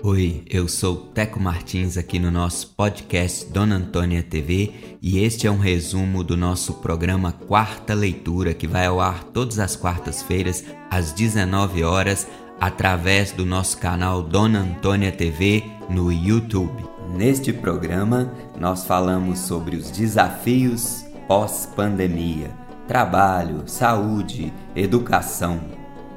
Oi, 0.00 0.44
eu 0.48 0.68
sou 0.68 0.94
Teco 0.96 1.40
Martins 1.40 1.96
aqui 1.96 2.20
no 2.20 2.30
nosso 2.30 2.68
podcast 2.76 3.50
Dona 3.50 3.74
Antônia 3.74 4.22
TV 4.22 4.96
e 5.02 5.18
este 5.18 5.48
é 5.48 5.50
um 5.50 5.58
resumo 5.58 6.22
do 6.22 6.36
nosso 6.36 6.74
programa 6.74 7.32
Quarta 7.32 7.94
Leitura 7.94 8.54
que 8.54 8.68
vai 8.68 8.86
ao 8.86 9.00
ar 9.00 9.24
todas 9.24 9.58
as 9.58 9.74
quartas-feiras 9.74 10.64
às 10.88 11.10
19 11.10 11.82
horas 11.82 12.28
através 12.60 13.32
do 13.32 13.44
nosso 13.44 13.78
canal 13.78 14.22
Dona 14.22 14.60
Antônia 14.60 15.10
TV 15.10 15.64
no 15.90 16.12
YouTube. 16.12 16.84
Neste 17.16 17.52
programa, 17.52 18.32
nós 18.56 18.84
falamos 18.84 19.40
sobre 19.40 19.74
os 19.74 19.90
desafios 19.90 21.04
pós-pandemia, 21.26 22.52
trabalho, 22.86 23.64
saúde, 23.66 24.52
educação. 24.76 25.58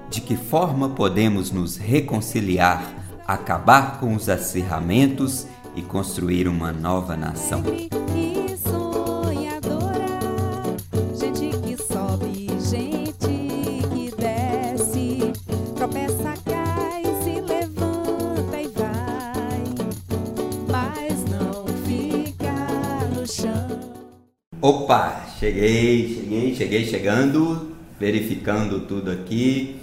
De 0.08 0.22
que 0.22 0.36
forma 0.36 0.90
podemos 0.90 1.52
nos 1.52 1.78
reconciliar 1.78 3.01
acabar 3.34 4.00
com 4.00 4.14
os 4.16 4.28
acirramentos 4.28 5.48
e 5.76 5.82
construir 5.82 6.48
uma 6.48 6.72
nova 6.72 7.16
nação. 7.16 7.64
Opa, 24.64 25.26
cheguei, 25.40 26.16
cheguei, 26.16 26.56
cheguei 26.56 26.86
chegando, 26.86 27.72
verificando 28.00 28.82
tudo 28.82 29.10
aqui. 29.10 29.78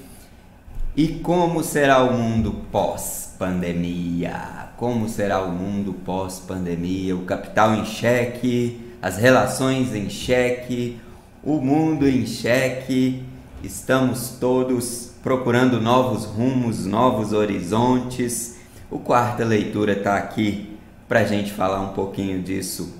E 0.96 1.08
como 1.08 1.64
será 1.64 2.02
o 2.02 2.12
mundo 2.12 2.52
pós 2.70 3.27
pandemia. 3.38 4.68
Como 4.76 5.08
será 5.08 5.42
o 5.42 5.52
mundo 5.52 5.92
pós-pandemia? 5.92 7.14
O 7.14 7.24
capital 7.24 7.74
em 7.74 7.84
xeque, 7.84 8.80
as 9.00 9.16
relações 9.16 9.94
em 9.94 10.10
xeque, 10.10 11.00
o 11.42 11.60
mundo 11.60 12.08
em 12.08 12.26
xeque. 12.26 13.22
Estamos 13.62 14.36
todos 14.40 15.12
procurando 15.22 15.80
novos 15.80 16.24
rumos, 16.24 16.84
novos 16.84 17.32
horizontes. 17.32 18.58
O 18.90 18.98
quarta 18.98 19.44
leitura 19.44 19.92
está 19.92 20.16
aqui 20.16 20.76
para 21.08 21.20
a 21.20 21.24
gente 21.24 21.52
falar 21.52 21.80
um 21.80 21.92
pouquinho 21.92 22.42
disso 22.42 22.96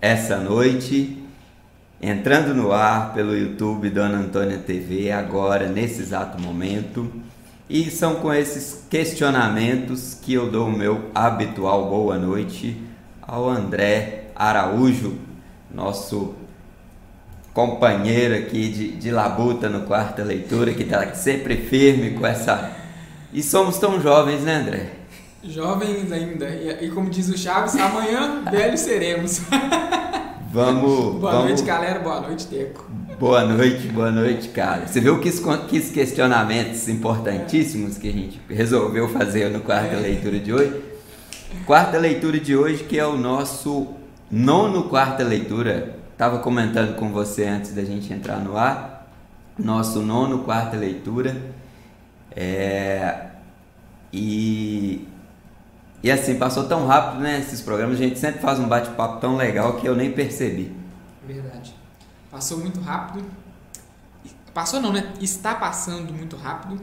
essa 0.00 0.38
noite. 0.38 1.18
Entrando 2.00 2.52
no 2.54 2.72
ar 2.72 3.14
pelo 3.14 3.36
YouTube 3.36 3.88
Dona 3.90 4.18
Antônia 4.18 4.58
TV, 4.58 5.12
agora, 5.12 5.68
nesse 5.68 6.02
exato 6.02 6.40
momento. 6.40 7.08
E 7.72 7.90
são 7.90 8.16
com 8.16 8.30
esses 8.30 8.84
questionamentos 8.90 10.12
que 10.20 10.34
eu 10.34 10.50
dou 10.50 10.66
o 10.66 10.70
meu 10.70 11.06
habitual 11.14 11.88
boa 11.88 12.18
noite 12.18 12.76
ao 13.22 13.48
André 13.48 14.24
Araújo, 14.36 15.16
nosso 15.70 16.34
companheiro 17.54 18.34
aqui 18.34 18.68
de, 18.68 18.88
de 18.98 19.10
labuta 19.10 19.70
no 19.70 19.86
quarta 19.86 20.22
leitura, 20.22 20.74
que 20.74 20.82
está 20.82 21.14
sempre 21.14 21.56
firme 21.56 22.10
com 22.10 22.26
essa. 22.26 22.72
E 23.32 23.42
somos 23.42 23.78
tão 23.78 23.98
jovens, 24.02 24.42
né, 24.42 24.56
André? 24.56 24.90
Jovens 25.42 26.12
ainda. 26.12 26.50
E, 26.50 26.84
e 26.84 26.90
como 26.90 27.08
diz 27.08 27.30
o 27.30 27.38
Chaves, 27.38 27.74
amanhã 27.76 28.42
velhos 28.50 28.80
seremos. 28.80 29.40
Vamos. 30.52 31.18
boa 31.18 31.32
vamos... 31.32 31.46
noite, 31.46 31.62
galera. 31.62 32.00
Boa 32.00 32.20
noite, 32.20 32.46
Teco. 32.48 32.86
Boa 33.22 33.44
noite, 33.44 33.86
boa 33.86 34.10
noite, 34.10 34.48
cara. 34.48 34.88
Você 34.88 35.00
viu 35.00 35.20
que, 35.20 35.30
que 35.30 35.80
questionamentos 35.92 36.88
importantíssimos 36.88 37.96
que 37.96 38.08
a 38.08 38.12
gente 38.12 38.40
resolveu 38.50 39.08
fazer 39.08 39.48
no 39.48 39.60
quarta 39.60 39.94
é. 39.94 40.00
leitura 40.00 40.40
de 40.40 40.52
hoje? 40.52 40.82
Quarta 41.64 41.98
leitura 41.98 42.40
de 42.40 42.56
hoje, 42.56 42.82
que 42.82 42.98
é 42.98 43.06
o 43.06 43.16
nosso 43.16 43.94
nono 44.28 44.88
quarta 44.88 45.22
leitura. 45.22 45.94
Estava 46.10 46.40
comentando 46.40 46.96
com 46.96 47.12
você 47.12 47.44
antes 47.44 47.72
da 47.72 47.84
gente 47.84 48.12
entrar 48.12 48.38
no 48.38 48.56
ar. 48.56 49.08
Nosso 49.56 50.00
nono 50.00 50.40
quarta 50.40 50.76
leitura. 50.76 51.40
É... 52.34 53.26
E 54.12 55.06
e 56.02 56.10
assim, 56.10 56.40
passou 56.40 56.64
tão 56.64 56.88
rápido, 56.88 57.20
né? 57.20 57.38
Esses 57.38 57.60
programas, 57.60 58.00
a 58.00 58.02
gente 58.02 58.18
sempre 58.18 58.40
faz 58.40 58.58
um 58.58 58.66
bate-papo 58.66 59.20
tão 59.20 59.36
legal 59.36 59.74
que 59.74 59.86
eu 59.86 59.94
nem 59.94 60.10
percebi. 60.10 60.72
Verdade. 61.24 61.71
Passou 62.32 62.56
muito 62.56 62.80
rápido. 62.80 63.26
Passou 64.54 64.80
não, 64.80 64.90
né? 64.90 65.12
Está 65.20 65.54
passando 65.54 66.14
muito 66.14 66.34
rápido. 66.34 66.80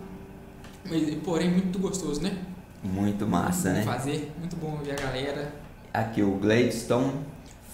Mas, 0.88 1.16
porém, 1.24 1.50
muito 1.50 1.80
gostoso, 1.80 2.22
né? 2.22 2.38
Muito 2.84 3.26
massa, 3.26 3.72
muito 3.72 3.86
né? 3.86 3.94
fazer, 3.94 4.32
muito 4.38 4.56
bom 4.56 4.78
ver 4.78 4.92
a 4.92 5.08
galera. 5.08 5.52
Aqui 5.92 6.22
o 6.22 6.36
Gladstone 6.36 7.14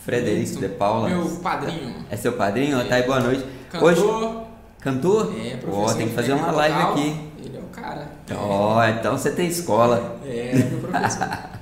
Frederico 0.06 0.58
de 0.58 0.69
Paula. 0.69 1.09
Meu 1.09 1.28
padrinho. 1.44 2.06
É 2.09 2.16
seu 2.16 2.31
padrinho? 2.31 2.80
É. 2.80 2.85
Tá 2.85 2.96
aí, 2.96 3.03
boa 3.03 3.19
noite. 3.19 3.46
Cantor. 3.69 3.90
Hoje, 3.90 4.47
cantor? 4.80 5.35
É, 5.38 5.58
professor. 5.58 5.91
Ó, 5.91 5.94
tem 5.94 6.08
que 6.08 6.16
fazer 6.16 6.31
uma 6.31 6.52
live 6.52 6.81
aqui. 6.81 7.30
Ele 7.44 7.58
é 7.58 7.59
o 7.59 7.64
cara. 7.64 8.09
Ó, 8.31 8.78
oh, 8.78 8.84
então 8.85 9.18
você 9.18 9.31
tem 9.31 9.50
escola. 9.50 10.18
É, 10.25 10.56
meu 10.56 10.80
professor. 10.80 11.28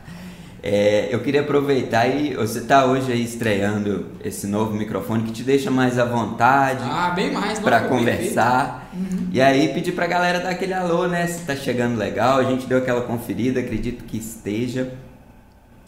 É, 0.66 1.10
eu 1.12 1.20
queria 1.20 1.42
aproveitar 1.42 2.08
e 2.08 2.36
você 2.36 2.60
está 2.60 2.86
hoje 2.86 3.12
aí 3.12 3.22
estreando 3.22 4.06
esse 4.24 4.48
novo 4.48 4.74
microfone 4.74 5.24
que 5.24 5.34
te 5.34 5.44
deixa 5.44 5.70
mais 5.70 6.00
à 6.00 6.06
vontade. 6.06 6.86
Ah, 6.90 7.10
bem 7.10 7.34
mais, 7.34 7.60
para 7.60 7.82
conversar. 7.82 8.90
Uhum. 8.94 9.28
E 9.30 9.42
aí 9.42 9.74
pedir 9.74 9.92
para 9.92 10.06
a 10.06 10.08
galera 10.08 10.40
dar 10.40 10.52
aquele 10.52 10.74
alô, 10.74 11.06
né? 11.06 11.28
Se 11.28 11.42
está 11.42 11.54
chegando 11.54 11.98
legal, 11.98 12.40
a 12.40 12.46
gente 12.46 12.66
deu 12.66 12.78
aquela 12.78 13.02
conferida, 13.02 13.60
acredito 13.60 14.06
que 14.06 14.16
esteja. 14.16 14.94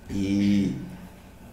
E 0.09 0.75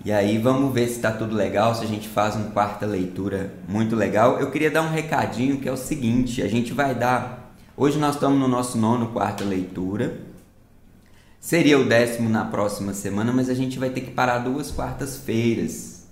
e 0.05 0.11
aí 0.11 0.37
vamos 0.37 0.75
ver 0.75 0.89
se 0.89 0.97
está 0.97 1.13
tudo 1.13 1.37
legal, 1.37 1.77
se 1.77 1.85
a 1.85 1.87
gente 1.87 2.09
faz 2.09 2.35
uma 2.35 2.51
quarta 2.51 2.85
leitura 2.85 3.53
muito 3.69 3.95
legal. 3.95 4.41
Eu 4.41 4.51
queria 4.51 4.69
dar 4.69 4.83
um 4.83 4.91
recadinho 4.91 5.59
que 5.59 5.69
é 5.69 5.73
o 5.73 5.77
seguinte, 5.77 6.43
a 6.43 6.49
gente 6.49 6.73
vai 6.73 6.93
dar 6.93 7.53
hoje 7.77 8.01
nós 8.01 8.15
estamos 8.15 8.37
no 8.37 8.49
nosso 8.49 8.77
nono 8.77 9.09
quarta 9.09 9.45
leitura. 9.45 10.32
Seria 11.43 11.77
o 11.77 11.85
décimo 11.85 12.31
na 12.31 12.45
próxima 12.45 12.95
semana, 12.95 13.33
mas 13.33 13.51
a 13.51 13.55
gente 13.55 13.77
vai 13.77 13.91
ter 13.91 14.03
que 14.03 14.13
parar 14.13 14.39
duas 14.39 14.71
quartas-feiras. 14.71 16.07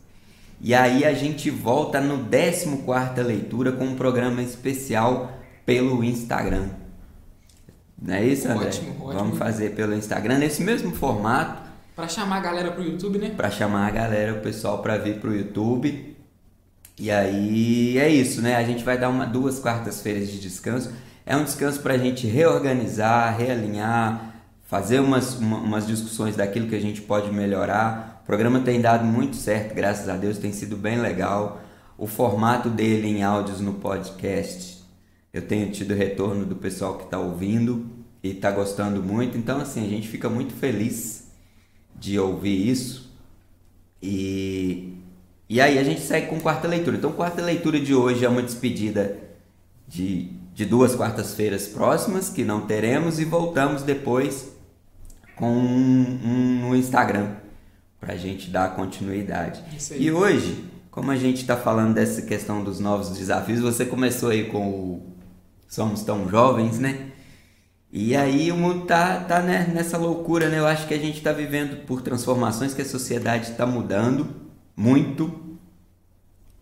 E 0.61 0.75
aí 0.75 1.05
a 1.05 1.15
gente 1.15 1.49
volta 1.51 2.01
no 2.01 2.25
décimo 2.25 2.79
quarta 2.79 3.23
leitura 3.23 3.71
com 3.71 3.85
um 3.85 3.95
programa 3.95 4.43
especial 4.43 5.31
pelo 5.65 6.03
Instagram. 6.03 6.71
Não 7.97 8.13
é 8.13 8.25
isso, 8.25 8.49
André? 8.49 8.67
Ótimo, 8.67 8.91
ótimo. 8.91 9.13
Vamos 9.13 9.39
fazer 9.39 9.71
pelo 9.77 9.95
Instagram 9.95 10.39
nesse 10.39 10.65
mesmo 10.65 10.91
formato. 10.97 11.63
Para 11.95 12.09
chamar 12.09 12.39
a 12.39 12.41
galera 12.41 12.73
pro 12.73 12.83
YouTube, 12.83 13.19
né? 13.19 13.31
Para 13.31 13.53
chamar 13.53 13.87
a 13.87 13.91
galera, 13.93 14.35
o 14.35 14.41
pessoal 14.41 14.83
para 14.83 14.99
vir 14.99 15.21
pro 15.21 15.33
YouTube. 15.33 16.17
E 16.99 17.09
aí 17.09 17.97
é 17.99 18.09
isso, 18.09 18.43
né? 18.43 18.57
A 18.57 18.65
gente 18.65 18.83
vai 18.83 18.99
dar 18.99 19.09
uma, 19.09 19.27
duas 19.27 19.61
quartas-feiras 19.61 20.29
de 20.29 20.41
descanso. 20.41 20.91
É 21.25 21.37
um 21.37 21.45
descanso 21.45 21.81
para 21.81 21.95
a 21.95 21.99
gente 21.99 22.27
reorganizar, 22.27 23.39
realinhar, 23.39 24.30
fazer 24.71 25.01
umas, 25.01 25.35
uma, 25.35 25.57
umas 25.57 25.85
discussões 25.85 26.37
daquilo 26.37 26.69
que 26.69 26.77
a 26.77 26.81
gente 26.81 27.03
pode 27.03 27.33
melhorar. 27.33 28.21
O 28.23 28.27
programa 28.27 28.61
tem 28.61 28.81
dado 28.81 29.05
muito 29.05 29.35
certo, 29.35 29.75
graças 29.75 30.09
a 30.09 30.17
Deus, 30.17 30.39
tem 30.39 30.53
sido 30.53 30.77
bem 30.77 31.01
legal. 31.01 31.61
O 31.99 32.07
formato 32.07 32.71
dele 32.71 33.09
em 33.09 33.25
áudios 33.25 33.61
no 33.61 33.75
podcast, 33.75 34.81
eu 35.33 35.43
tenho 35.43 35.73
tido 35.73 35.93
retorno 35.93 36.47
do 36.47 36.55
pessoal 36.55 36.97
que 36.97 37.03
está 37.03 37.19
ouvindo 37.19 37.85
e 38.23 38.31
está 38.31 38.53
gostando 38.53 39.03
muito. 39.03 39.37
Então, 39.37 39.59
assim, 39.61 39.85
a 39.85 39.89
gente 39.89 40.07
fica 40.07 40.29
muito 40.29 40.55
feliz 40.55 41.33
de 41.99 42.17
ouvir 42.17 42.71
isso. 42.71 43.13
E, 44.01 44.95
e 45.49 45.61
aí 45.61 45.81
a 45.81 45.83
gente 45.83 46.01
segue 46.01 46.29
com 46.29 46.41
quarta 46.41 46.69
leitura. 46.69 46.97
Então, 46.97 47.11
quarta 47.11 47.43
leitura 47.43 47.81
de 47.81 47.93
hoje 47.93 48.25
é 48.25 48.29
uma 48.29 48.41
despedida 48.41 49.19
de, 49.89 50.31
de 50.55 50.65
duas 50.65 50.95
quartas-feiras 50.95 51.67
próximas, 51.67 52.29
que 52.29 52.45
não 52.45 52.69
teremos, 52.69 53.19
e 53.19 53.25
voltamos 53.25 53.83
depois 53.83 54.60
com 55.41 55.51
um, 55.51 56.21
um 56.23 56.69
no 56.69 56.77
Instagram 56.77 57.31
para 57.99 58.13
a 58.13 58.17
gente 58.17 58.51
dar 58.51 58.77
continuidade. 58.77 59.63
E 59.97 60.13
hoje, 60.13 60.67
como 60.91 61.11
a 61.11 61.17
gente 61.17 61.41
está 61.41 61.57
falando 61.57 61.95
dessa 61.95 62.21
questão 62.23 62.63
dos 62.63 62.79
novos 62.79 63.17
desafios, 63.17 63.61
você 63.61 63.87
começou 63.87 64.29
aí 64.29 64.45
com 64.45 64.69
o 64.69 65.17
Somos 65.67 66.03
Tão 66.03 66.29
Jovens, 66.29 66.79
né? 66.79 67.07
E 67.91 68.15
aí 68.15 68.53
o 68.53 68.57
mundo 68.57 68.85
tá, 68.85 69.21
tá 69.21 69.41
né, 69.41 69.69
nessa 69.75 69.97
loucura, 69.97 70.51
né? 70.51 70.59
Eu 70.59 70.67
acho 70.67 70.87
que 70.87 70.95
a 70.95 70.99
gente 70.99 71.17
está 71.17 71.33
vivendo 71.33 71.87
por 71.87 72.03
transformações 72.03 72.75
que 72.75 72.83
a 72.83 72.85
sociedade 72.85 73.51
está 73.51 73.67
mudando 73.67 74.29
muito. 74.77 75.59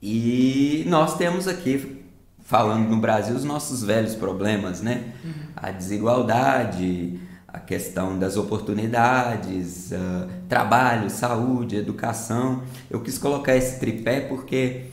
E 0.00 0.84
nós 0.86 1.16
temos 1.16 1.48
aqui, 1.48 2.04
falando 2.44 2.88
no 2.88 2.96
Brasil, 2.98 3.34
os 3.34 3.44
nossos 3.44 3.82
velhos 3.82 4.14
problemas, 4.14 4.80
né? 4.80 5.12
Uhum. 5.24 5.32
A 5.56 5.70
desigualdade, 5.72 7.18
a 7.48 7.58
questão 7.58 8.18
das 8.18 8.36
oportunidades, 8.36 9.90
uh, 9.90 10.28
trabalho, 10.48 11.08
saúde, 11.08 11.76
educação. 11.76 12.62
Eu 12.90 13.00
quis 13.00 13.16
colocar 13.16 13.56
esse 13.56 13.80
tripé 13.80 14.20
porque 14.20 14.84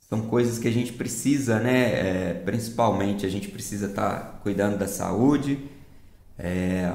são 0.00 0.20
coisas 0.20 0.58
que 0.58 0.68
a 0.68 0.70
gente 0.70 0.92
precisa, 0.92 1.58
né? 1.58 1.92
É, 1.92 2.42
principalmente 2.44 3.24
a 3.24 3.30
gente 3.30 3.48
precisa 3.48 3.86
estar 3.86 4.10
tá 4.10 4.18
cuidando 4.42 4.76
da 4.76 4.86
saúde, 4.86 5.58
é, 6.38 6.92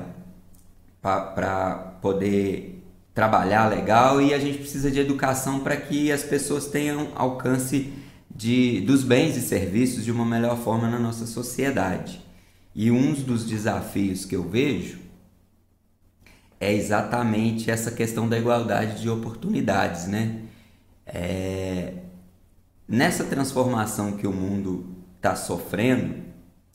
para 1.02 1.98
poder 2.00 2.84
trabalhar 3.16 3.68
legal 3.68 4.22
e 4.22 4.32
a 4.32 4.40
gente 4.40 4.60
precisa 4.60 4.92
de 4.92 5.00
educação 5.00 5.62
para 5.62 5.76
que 5.76 6.12
as 6.12 6.22
pessoas 6.22 6.68
tenham 6.68 7.08
alcance 7.16 7.92
de, 8.30 8.82
dos 8.82 9.04
bens 9.04 9.36
e 9.36 9.42
serviços 9.42 10.06
de 10.06 10.12
uma 10.12 10.24
melhor 10.24 10.56
forma 10.60 10.88
na 10.88 11.00
nossa 11.00 11.26
sociedade. 11.26 12.27
E 12.78 12.92
um 12.92 13.12
dos 13.12 13.44
desafios 13.44 14.24
que 14.24 14.36
eu 14.36 14.48
vejo 14.48 15.00
é 16.60 16.72
exatamente 16.72 17.72
essa 17.72 17.90
questão 17.90 18.30
da 18.30 18.38
igualdade 18.38 19.02
de 19.02 19.10
oportunidades, 19.10 20.06
né? 20.06 20.44
É... 21.04 21.94
Nessa 22.88 23.24
transformação 23.24 24.12
que 24.12 24.28
o 24.28 24.32
mundo 24.32 24.96
está 25.16 25.36
sofrendo, 25.36 26.18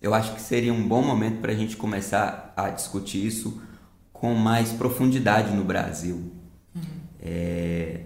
eu 0.00 0.12
acho 0.12 0.34
que 0.34 0.40
seria 0.40 0.74
um 0.74 0.88
bom 0.88 1.02
momento 1.02 1.40
para 1.40 1.52
a 1.52 1.54
gente 1.54 1.76
começar 1.76 2.52
a 2.56 2.68
discutir 2.70 3.24
isso 3.24 3.62
com 4.12 4.34
mais 4.34 4.72
profundidade 4.72 5.54
no 5.54 5.62
Brasil. 5.62 6.32
Uhum. 6.74 6.82
É... 7.20 8.00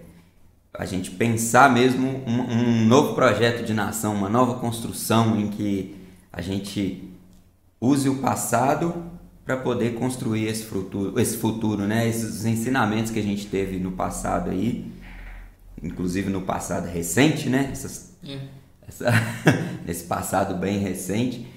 A 0.71 0.85
gente 0.85 1.09
pensar 1.09 1.73
mesmo 1.73 2.07
um, 2.27 2.41
um 2.41 2.85
novo 2.85 3.15
projeto 3.15 3.65
de 3.65 3.73
nação, 3.73 4.13
uma 4.13 4.29
nova 4.29 4.59
construção 4.59 5.39
em 5.39 5.47
que 5.47 5.95
a 6.31 6.43
gente 6.43 7.06
use 7.79 8.09
o 8.09 8.15
passado 8.15 9.03
para 9.45 9.55
poder 9.55 9.95
construir 9.95 10.47
esse 10.47 10.63
futuro, 10.63 11.19
esse 11.19 11.37
futuro, 11.37 11.87
né? 11.87 12.07
Esses 12.07 12.43
ensinamentos 12.45 13.11
que 13.11 13.19
a 13.19 13.23
gente 13.23 13.47
teve 13.47 13.79
no 13.79 13.93
passado 13.93 14.49
aí, 14.49 14.91
inclusive 15.81 16.29
no 16.29 16.41
passado 16.41 16.85
recente, 16.85 17.49
né? 17.49 17.69
Essas, 17.71 18.13
é. 18.25 18.39
essa, 18.87 19.11
nesse 19.85 20.03
passado 20.03 20.55
bem 20.55 20.79
recente, 20.79 21.47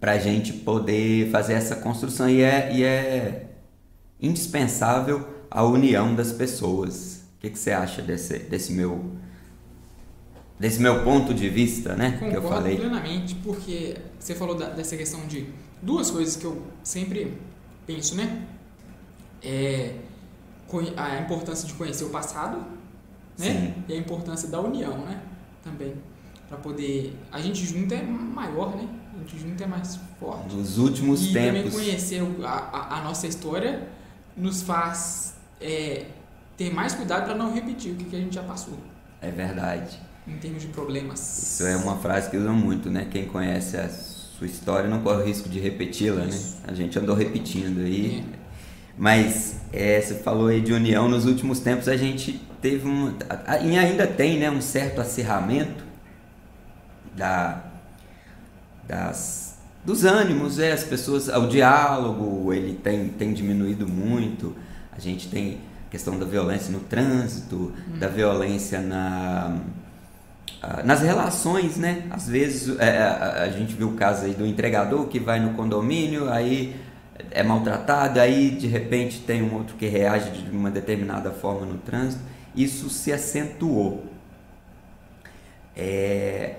para 0.00 0.12
a 0.12 0.18
gente 0.18 0.52
poder 0.52 1.30
fazer 1.30 1.54
essa 1.54 1.76
construção 1.76 2.28
e 2.28 2.42
é, 2.42 2.74
e 2.74 2.82
é 2.82 3.50
indispensável 4.20 5.28
a 5.50 5.62
união 5.64 6.14
das 6.14 6.32
pessoas. 6.32 7.22
O 7.36 7.40
que, 7.40 7.50
que 7.50 7.58
você 7.58 7.70
acha 7.70 8.02
desse, 8.02 8.38
desse 8.38 8.72
meu 8.72 9.12
desse 10.58 10.80
meu 10.80 11.02
ponto 11.02 11.34
de 11.34 11.48
vista, 11.48 11.94
né? 11.94 12.12
Concordo 12.12 12.30
que 12.30 12.36
eu 12.36 12.48
falei 12.48 12.76
plenamente, 12.76 13.34
porque 13.36 13.96
você 14.18 14.34
falou 14.34 14.54
da, 14.54 14.70
dessa 14.70 14.96
questão 14.96 15.26
de 15.26 15.46
duas 15.82 16.10
coisas 16.10 16.36
que 16.36 16.44
eu 16.44 16.62
sempre 16.82 17.36
penso, 17.86 18.14
né? 18.14 18.46
É 19.42 19.96
a 20.96 21.20
importância 21.20 21.68
de 21.68 21.74
conhecer 21.74 22.04
o 22.04 22.10
passado, 22.10 22.58
né? 23.38 23.74
Sim. 23.74 23.84
E 23.88 23.92
a 23.92 23.96
importância 23.96 24.48
da 24.48 24.60
união, 24.60 24.98
né? 24.98 25.20
Também 25.62 25.94
para 26.48 26.58
poder 26.58 27.16
a 27.32 27.40
gente 27.40 27.64
junto 27.64 27.92
é 27.94 28.02
maior, 28.02 28.76
né? 28.76 28.88
A 29.14 29.18
gente 29.18 29.38
junto 29.38 29.62
é 29.62 29.66
mais 29.66 29.98
forte. 30.18 30.54
Nos 30.54 30.78
últimos 30.78 31.26
e 31.26 31.32
tempos. 31.32 31.60
E 31.60 31.62
também 31.62 31.70
conhecer 31.70 32.22
a, 32.42 32.48
a, 32.48 32.98
a, 32.98 33.04
nossa 33.04 33.26
história 33.26 33.88
nos 34.36 34.62
faz 34.62 35.36
é, 35.60 36.06
ter 36.56 36.72
mais 36.72 36.94
cuidado 36.94 37.24
para 37.24 37.34
não 37.34 37.52
repetir 37.52 37.92
o 37.92 37.96
que, 37.96 38.04
que 38.04 38.16
a 38.16 38.18
gente 38.18 38.34
já 38.34 38.42
passou. 38.42 38.78
É 39.20 39.30
verdade. 39.30 39.98
Em 40.26 40.36
termos 40.38 40.62
de 40.62 40.68
problemas. 40.68 41.42
Isso 41.42 41.66
é 41.66 41.76
uma 41.76 41.98
frase 41.98 42.30
que 42.30 42.36
usam 42.36 42.54
muito, 42.54 42.90
né? 42.90 43.06
Quem 43.10 43.26
conhece 43.26 43.76
as 43.76 44.14
sua 44.38 44.46
história 44.46 44.88
não 44.88 45.00
corre 45.00 45.22
o 45.22 45.24
risco 45.24 45.48
de 45.48 45.60
repeti-la, 45.60 46.24
né? 46.24 46.38
A 46.64 46.74
gente 46.74 46.98
andou 46.98 47.14
repetindo 47.14 47.80
aí. 47.80 48.24
É. 48.28 48.44
Mas 48.96 49.60
é, 49.72 50.00
você 50.00 50.14
falou 50.14 50.48
aí 50.48 50.60
de 50.60 50.72
união, 50.72 51.08
nos 51.08 51.24
últimos 51.24 51.60
tempos 51.60 51.88
a 51.88 51.96
gente 51.96 52.40
teve 52.60 52.86
um. 52.86 53.14
E 53.62 53.76
ainda 53.78 54.06
tem 54.06 54.38
né, 54.38 54.50
um 54.50 54.60
certo 54.60 55.00
acirramento 55.00 55.84
da, 57.16 57.64
das, 58.86 59.58
dos 59.84 60.04
ânimos, 60.04 60.58
é, 60.58 60.72
as 60.72 60.84
pessoas. 60.84 61.28
O 61.28 61.46
diálogo 61.46 62.52
ele 62.52 62.74
tem, 62.74 63.08
tem 63.08 63.32
diminuído 63.32 63.88
muito. 63.88 64.54
A 64.92 65.00
gente 65.00 65.28
tem 65.28 65.58
a 65.86 65.90
questão 65.90 66.18
da 66.18 66.26
violência 66.26 66.72
no 66.72 66.80
trânsito, 66.80 67.56
hum. 67.56 67.98
da 67.98 68.08
violência 68.08 68.80
na 68.80 69.60
nas 70.84 71.00
relações, 71.00 71.76
né? 71.76 72.04
Às 72.10 72.28
vezes 72.28 72.78
é, 72.78 72.98
a, 72.98 73.42
a, 73.42 73.50
gente 73.50 73.74
viu 73.74 73.88
o 73.88 73.94
caso 73.94 74.24
aí 74.24 74.34
do 74.34 74.46
entregador 74.46 75.06
que 75.06 75.18
vai 75.18 75.40
no 75.40 75.54
condomínio, 75.54 76.30
aí 76.30 76.76
é 77.30 77.42
maltratado, 77.42 78.20
aí 78.20 78.50
de 78.50 78.66
repente 78.66 79.20
tem 79.20 79.42
um 79.42 79.54
outro 79.54 79.76
que 79.76 79.86
reage 79.86 80.30
de 80.30 80.50
uma 80.50 80.70
determinada 80.70 81.30
forma 81.30 81.66
no 81.66 81.78
trânsito. 81.78 82.22
Isso 82.54 82.88
se 82.88 83.12
acentuou. 83.12 84.04
É, 85.76 86.56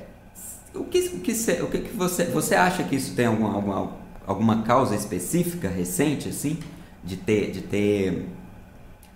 o 0.73 0.83
que, 0.83 0.99
o 0.99 1.19
que, 1.19 1.31
o 1.61 1.67
que, 1.67 1.79
que 1.79 1.95
você, 1.95 2.25
você 2.25 2.55
acha 2.55 2.83
que 2.83 2.95
isso 2.95 3.15
tem 3.15 3.25
alguma, 3.25 3.53
alguma, 3.53 3.91
alguma 4.27 4.63
causa 4.63 4.95
específica 4.95 5.69
recente, 5.69 6.29
assim, 6.29 6.59
de 7.03 7.15
ter, 7.15 7.51
de 7.51 7.61
ter 7.61 8.27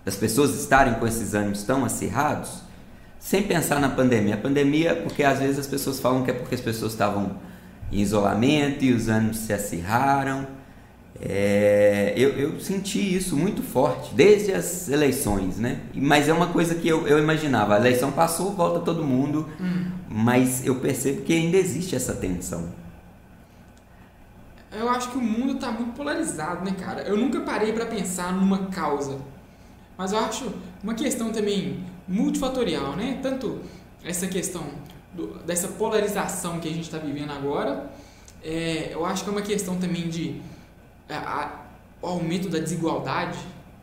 das 0.05 0.15
pessoas 0.15 0.57
estarem 0.57 0.93
com 0.95 1.05
esses 1.05 1.33
ânimos 1.33 1.63
tão 1.63 1.83
acirrados? 1.83 2.68
Sem 3.19 3.43
pensar 3.43 3.79
na 3.79 3.89
pandemia. 3.89 4.35
A 4.35 4.37
pandemia, 4.37 4.95
porque 4.95 5.23
às 5.23 5.39
vezes 5.39 5.59
as 5.59 5.67
pessoas 5.67 5.99
falam 5.99 6.23
que 6.23 6.31
é 6.31 6.33
porque 6.33 6.55
as 6.55 6.61
pessoas 6.61 6.93
estavam 6.93 7.35
em 7.91 7.99
isolamento 7.99 8.85
e 8.85 8.93
os 8.93 9.07
ânimos 9.09 9.37
se 9.37 9.51
acirraram. 9.51 10.47
É, 11.21 12.13
eu, 12.15 12.29
eu, 12.29 12.59
senti 12.61 13.13
isso 13.13 13.35
muito 13.35 13.61
forte 13.61 14.15
desde 14.15 14.53
as 14.53 14.87
eleições, 14.87 15.57
né? 15.57 15.81
Mas 15.93 16.29
é 16.29 16.33
uma 16.33 16.47
coisa 16.47 16.75
que 16.75 16.87
eu, 16.87 17.05
eu 17.07 17.19
imaginava. 17.19 17.75
A 17.75 17.77
eleição 17.77 18.09
passou, 18.09 18.53
volta 18.53 18.79
todo 18.79 19.03
mundo, 19.03 19.49
hum. 19.59 19.91
mas 20.07 20.65
eu 20.65 20.75
percebo 20.75 21.23
que 21.23 21.33
ainda 21.33 21.57
existe 21.57 21.93
essa 21.93 22.13
tensão. 22.13 22.69
Eu 24.71 24.87
acho 24.87 25.09
que 25.09 25.17
o 25.17 25.21
mundo 25.21 25.53
está 25.53 25.71
muito 25.71 25.91
polarizado, 25.91 26.63
né, 26.63 26.73
cara? 26.79 27.01
Eu 27.01 27.17
nunca 27.17 27.41
parei 27.41 27.73
para 27.73 27.85
pensar 27.85 28.31
numa 28.31 28.67
causa, 28.67 29.17
mas 29.97 30.13
eu 30.13 30.19
acho 30.19 30.53
uma 30.81 30.93
questão 30.93 31.31
também 31.31 31.83
multifatorial, 32.09 32.95
né? 32.95 33.19
Tanto 33.21 33.61
essa 34.03 34.27
questão 34.27 34.65
do, 35.13 35.39
dessa 35.43 35.67
polarização 35.67 36.59
que 36.59 36.67
a 36.67 36.71
gente 36.71 36.85
está 36.85 36.97
vivendo 36.97 37.31
agora, 37.31 37.91
é, 38.43 38.89
eu 38.91 39.05
acho 39.05 39.23
que 39.23 39.29
é 39.29 39.31
uma 39.31 39.41
questão 39.41 39.77
também 39.77 40.09
de 40.09 40.41
a, 41.07 41.15
a, 41.17 41.65
o 42.01 42.07
aumento 42.07 42.49
da 42.49 42.57
desigualdade, 42.59 43.37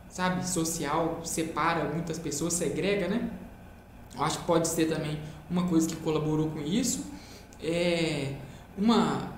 sabe, 0.09 0.47
social, 0.47 1.21
separa 1.23 1.85
muitas 1.85 2.19
pessoas, 2.19 2.53
segrega, 2.53 3.07
né? 3.07 3.29
Eu 4.15 4.23
acho 4.23 4.39
que 4.39 4.45
pode 4.45 4.67
ser 4.67 4.85
também 4.85 5.19
uma 5.49 5.67
coisa 5.67 5.87
que 5.87 5.95
colaborou 5.97 6.49
com 6.49 6.59
isso. 6.59 7.05
É 7.61 8.33
uma, 8.77 9.31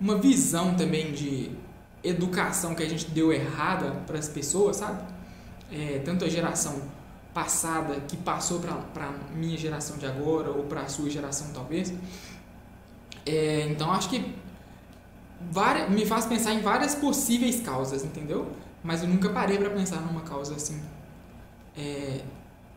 uma 0.00 0.18
visão 0.18 0.74
também 0.74 1.12
de 1.12 1.50
educação 2.04 2.74
que 2.74 2.82
a 2.82 2.88
gente 2.88 3.10
deu 3.10 3.32
errada 3.32 3.90
para 4.06 4.18
as 4.18 4.28
pessoas, 4.28 4.76
sabe? 4.76 5.02
É, 5.72 6.00
tanto 6.04 6.24
a 6.24 6.28
geração 6.28 6.80
passada 7.36 8.00
que 8.08 8.16
passou 8.16 8.58
para 8.94 9.12
minha 9.34 9.58
geração 9.58 9.98
de 9.98 10.06
agora 10.06 10.50
ou 10.50 10.62
para 10.64 10.80
a 10.80 10.88
sua 10.88 11.10
geração 11.10 11.48
talvez. 11.52 11.92
É, 13.26 13.68
então 13.70 13.92
acho 13.92 14.08
que 14.08 14.34
várias, 15.50 15.90
me 15.90 16.06
faz 16.06 16.24
pensar 16.24 16.54
em 16.54 16.60
várias 16.60 16.94
possíveis 16.94 17.60
causas, 17.60 18.02
entendeu? 18.02 18.50
Mas 18.82 19.02
eu 19.02 19.08
nunca 19.08 19.28
parei 19.28 19.58
para 19.58 19.68
pensar 19.68 20.00
numa 20.00 20.22
causa 20.22 20.54
assim 20.54 20.80
é, 21.76 22.22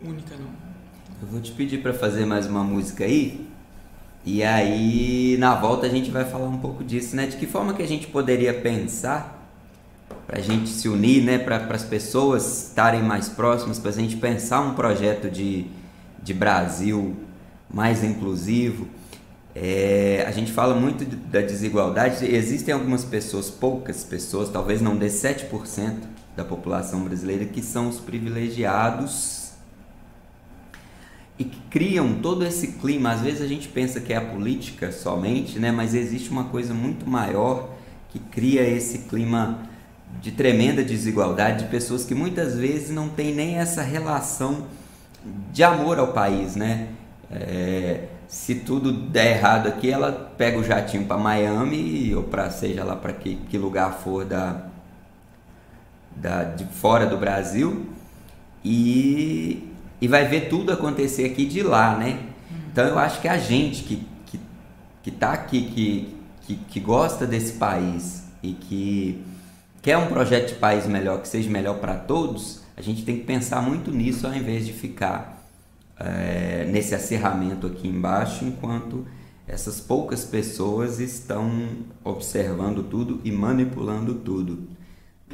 única 0.02 0.36
não. 0.36 0.50
Eu 1.22 1.28
vou 1.30 1.40
te 1.40 1.54
pedir 1.54 1.82
para 1.82 1.94
fazer 1.94 2.26
mais 2.26 2.46
uma 2.46 2.64
música 2.64 3.06
aí. 3.06 3.48
E 4.26 4.44
aí, 4.44 5.38
na 5.40 5.56
volta, 5.56 5.86
a 5.88 5.90
gente 5.90 6.12
vai 6.12 6.26
falar 6.26 6.50
um 6.50 6.60
pouco 6.60 6.84
disso, 6.84 7.16
né? 7.16 7.28
De 7.28 7.38
que 7.38 7.48
forma 7.48 7.74
que 7.74 7.82
a 7.82 7.88
gente 7.88 8.08
poderia 8.08 8.54
pensar 8.54 9.39
para 10.30 10.38
a 10.38 10.44
gente 10.44 10.70
se 10.70 10.88
unir, 10.88 11.24
né, 11.24 11.40
para 11.40 11.58
as 11.74 11.84
pessoas 11.84 12.68
estarem 12.68 13.02
mais 13.02 13.28
próximas, 13.28 13.80
para 13.80 13.90
a 13.90 13.94
gente 13.96 14.16
pensar 14.16 14.62
um 14.62 14.76
projeto 14.76 15.28
de, 15.28 15.66
de 16.22 16.36
Brasil 16.36 17.16
mais 17.68 18.04
inclusivo. 18.04 18.88
É, 19.56 20.24
a 20.28 20.32
gente 20.32 20.52
fala 20.52 20.76
muito 20.76 21.04
da 21.04 21.42
desigualdade, 21.42 22.24
existem 22.24 22.72
algumas 22.72 23.04
pessoas, 23.04 23.50
poucas 23.50 24.04
pessoas, 24.04 24.50
talvez 24.50 24.82
não 24.82 24.96
dê 24.96 25.08
7% 25.08 25.96
da 26.38 26.46
população 26.46 27.04
brasileira, 27.04 27.46
que 27.46 27.64
são 27.64 27.90
os 27.90 28.00
privilegiados 28.00 29.54
e 31.40 31.44
que 31.44 31.60
criam 31.72 32.20
todo 32.22 32.46
esse 32.46 32.74
clima. 32.74 33.14
Às 33.14 33.22
vezes 33.22 33.42
a 33.42 33.48
gente 33.48 33.68
pensa 33.68 34.00
que 34.00 34.14
é 34.14 34.18
a 34.18 34.22
política 34.22 34.92
somente, 34.92 35.58
né? 35.58 35.72
mas 35.72 35.96
existe 35.96 36.30
uma 36.30 36.44
coisa 36.44 36.72
muito 36.72 37.10
maior 37.10 37.72
que 38.10 38.20
cria 38.20 38.62
esse 38.62 39.00
clima 39.00 39.69
de 40.22 40.32
tremenda 40.32 40.84
desigualdade, 40.84 41.66
de 41.66 41.70
pessoas 41.70 42.06
que 42.06 42.16
muitas 42.16 42.56
vezes 42.56 42.90
não 42.90 43.10
têm 43.10 43.34
nem 43.34 43.58
essa 43.58 43.82
relação 43.82 44.68
de 45.52 45.64
amor 45.64 46.00
ao 46.00 46.14
país, 46.14 46.56
né? 46.56 46.90
É, 47.32 48.06
se 48.28 48.56
tudo 48.56 48.92
der 48.92 49.38
errado 49.38 49.68
aqui, 49.68 49.90
ela 49.90 50.12
pega 50.38 50.58
o 50.58 50.64
jatinho 50.64 51.06
para 51.06 51.18
Miami 51.18 52.14
ou 52.16 52.24
para 52.24 52.50
seja 52.50 52.84
lá 52.84 52.96
para 52.96 53.14
que, 53.14 53.36
que, 53.50 53.58
lugar 53.58 54.00
for 54.04 54.26
da, 54.26 54.66
da 56.16 56.44
de 56.44 56.66
fora 56.66 57.06
do 57.06 57.18
Brasil 57.18 57.88
e, 58.64 59.72
e 60.02 60.08
vai 60.08 60.28
ver 60.28 60.50
tudo 60.50 60.72
acontecer 60.72 61.26
aqui 61.26 61.46
de 61.46 61.64
lá, 61.64 61.96
né? 61.98 62.20
Então 62.72 62.86
eu 62.86 63.00
acho 63.00 63.20
que 63.22 63.28
a 63.28 63.38
gente 63.38 63.84
que 63.84 64.08
que, 64.26 64.40
que 65.04 65.12
tá 65.12 65.34
aqui, 65.34 65.62
que, 65.64 66.16
que, 66.42 66.56
que 66.56 66.80
gosta 66.80 67.26
desse 67.26 67.54
país 67.54 68.24
e 68.44 68.54
que 68.54 69.24
quer 69.82 69.98
um 69.98 70.08
projeto 70.08 70.50
de 70.50 70.56
país 70.56 70.86
melhor, 70.86 71.22
que 71.22 71.28
seja 71.28 71.50
melhor 71.50 71.80
para 71.80 71.96
todos, 71.96 72.62
a 72.76 72.82
gente 72.82 73.04
tem 73.04 73.18
que 73.18 73.26
pensar 73.26 73.62
muito 73.62 73.92
nisso 73.92 74.26
ao 74.26 74.34
invés 74.34 74.66
de 74.66 74.74
ficar 74.74 75.46
é, 76.00 76.66
nesse 76.70 76.96
acerramento 76.96 77.68
aqui 77.68 77.88
embaixo, 77.88 78.46
enquanto 78.46 79.06
essas 79.48 79.82
poucas 79.82 80.24
pessoas 80.24 81.00
estão 81.00 81.50
observando 82.04 82.84
tudo 82.84 83.20
e 83.24 83.32
manipulando 83.32 84.16
tudo. 84.16 84.68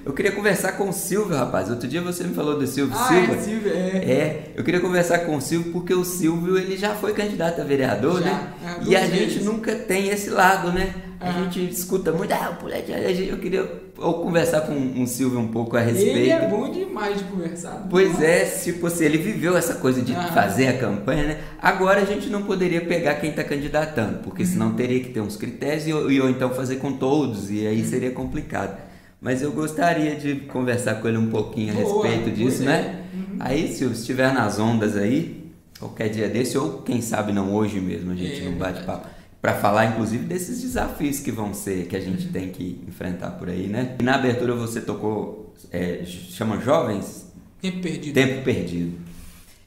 Eu 0.06 0.14
queria 0.14 0.32
conversar 0.32 0.74
com 0.74 0.88
o 0.88 0.94
Silvio, 0.94 1.36
rapaz. 1.36 1.68
Outro 1.68 1.88
dia 1.88 2.00
você 2.00 2.24
me 2.24 2.36
falou 2.36 2.60
do 2.60 2.68
Silvio 2.68 2.96
ah, 2.96 3.08
Silva. 3.08 3.34
É, 3.34 3.38
Silvio, 3.40 3.72
é. 3.74 4.12
é, 4.12 4.52
eu 4.56 4.64
queria 4.64 4.80
conversar 4.80 5.20
com 5.20 5.36
o 5.36 5.42
Silvio 5.42 5.72
porque 5.72 5.96
o 5.96 6.06
Silvio 6.06 6.60
ele 6.60 6.78
já 6.78 6.94
foi 6.94 7.12
candidato 7.14 7.60
a 7.60 7.64
vereador, 7.64 8.22
já, 8.22 8.26
né? 8.26 8.54
É, 8.64 8.84
e 8.88 8.96
a 8.96 9.08
gente 9.08 9.44
nunca 9.44 9.74
tem 9.74 10.10
esse 10.10 10.30
lado, 10.30 10.72
né? 10.72 10.94
A 11.20 11.32
gente 11.32 11.68
escuta 11.72 12.12
muito, 12.12 12.32
ah, 12.34 12.52
o 12.52 12.62
político, 12.62 12.92
eu 12.92 13.38
queria 13.40 13.86
ou 13.98 14.22
conversar 14.22 14.62
com 14.62 15.02
o 15.02 15.08
Silvio 15.08 15.40
um 15.40 15.48
pouco 15.48 15.76
a 15.76 15.80
respeito. 15.80 16.18
Ele 16.18 16.30
é 16.30 16.48
bom 16.48 16.70
demais 16.70 17.18
de 17.18 17.24
conversar. 17.24 17.88
Pois 17.90 18.22
é, 18.22 18.46
tipo 18.46 18.86
assim, 18.86 19.06
ele 19.06 19.18
viveu 19.18 19.58
essa 19.58 19.76
coisa 19.76 20.02
de 20.02 20.14
fazer 20.34 20.68
a 20.68 20.78
campanha, 20.78 21.24
né? 21.24 21.40
Agora 21.60 22.02
a 22.02 22.06
gente 22.06 22.30
não 22.30 22.44
poderia 22.44 22.82
pegar 22.82 23.16
quem 23.16 23.32
está 23.32 23.44
candidatando, 23.44 24.20
porque 24.20 24.44
uhum. 24.44 24.50
senão 24.50 24.74
teria 24.74 25.00
que 25.00 25.10
ter 25.10 25.22
uns 25.22 25.36
critérios 25.36 25.88
e, 25.88 25.90
e, 25.90 26.22
ou 26.22 26.30
então 26.30 26.54
fazer 26.54 26.76
com 26.76 26.94
todos, 26.94 27.50
e 27.50 27.66
aí 27.66 27.82
uhum. 27.82 27.88
seria 27.88 28.12
complicado. 28.12 28.85
Mas 29.26 29.42
eu 29.42 29.52
gostaria 29.52 30.16
de 30.16 30.36
conversar 30.36 31.02
com 31.02 31.08
ele 31.08 31.18
um 31.18 31.32
pouquinho 31.32 31.72
a 31.72 31.82
Boa, 31.82 32.08
respeito 32.08 32.36
disso, 32.36 32.62
né? 32.62 33.06
Uhum. 33.12 33.38
Aí, 33.40 33.74
se 33.74 33.84
estiver 33.86 34.32
nas 34.32 34.60
ondas 34.60 34.96
aí, 34.96 35.52
qualquer 35.80 36.10
dia 36.10 36.30
desse, 36.30 36.56
ou 36.60 36.84
quem 36.84 37.02
sabe 37.02 37.34
não 37.34 37.52
hoje 37.52 37.80
mesmo, 37.80 38.12
a 38.12 38.16
gente 38.16 38.40
é, 38.40 38.46
não 38.46 38.52
bate 38.56 38.84
papo 38.84 39.08
para 39.42 39.56
falar 39.56 39.88
inclusive 39.88 40.26
desses 40.26 40.62
desafios 40.62 41.20
que 41.20 41.32
vão 41.32 41.56
ser 41.56 41.88
que 41.88 41.96
a 41.96 42.00
gente 42.00 42.28
uhum. 42.28 42.32
tem 42.34 42.50
que 42.50 42.84
enfrentar 42.88 43.32
por 43.32 43.50
aí, 43.50 43.68
né? 43.68 43.96
E 44.00 44.04
na 44.04 44.14
abertura 44.14 44.54
você 44.54 44.80
tocou 44.80 45.56
é, 45.72 46.04
chama 46.06 46.62
jovens 46.62 47.26
tempo 47.60 47.82
perdido. 47.82 48.14
Tempo 48.14 48.44
perdido. 48.44 49.00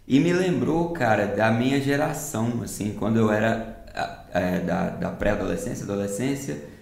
E 0.07 0.21
me 0.21 0.33
lembrou, 0.33 0.91
cara, 0.91 1.27
da 1.27 1.51
minha 1.51 1.81
geração, 1.81 2.61
assim, 2.63 2.95
quando 2.97 3.19
eu 3.19 3.33
era 3.33 3.85
é, 4.33 4.61
da, 4.61 4.91
da 4.91 5.11
pré-adolescência, 5.11 5.83
adolescência 5.83 6.78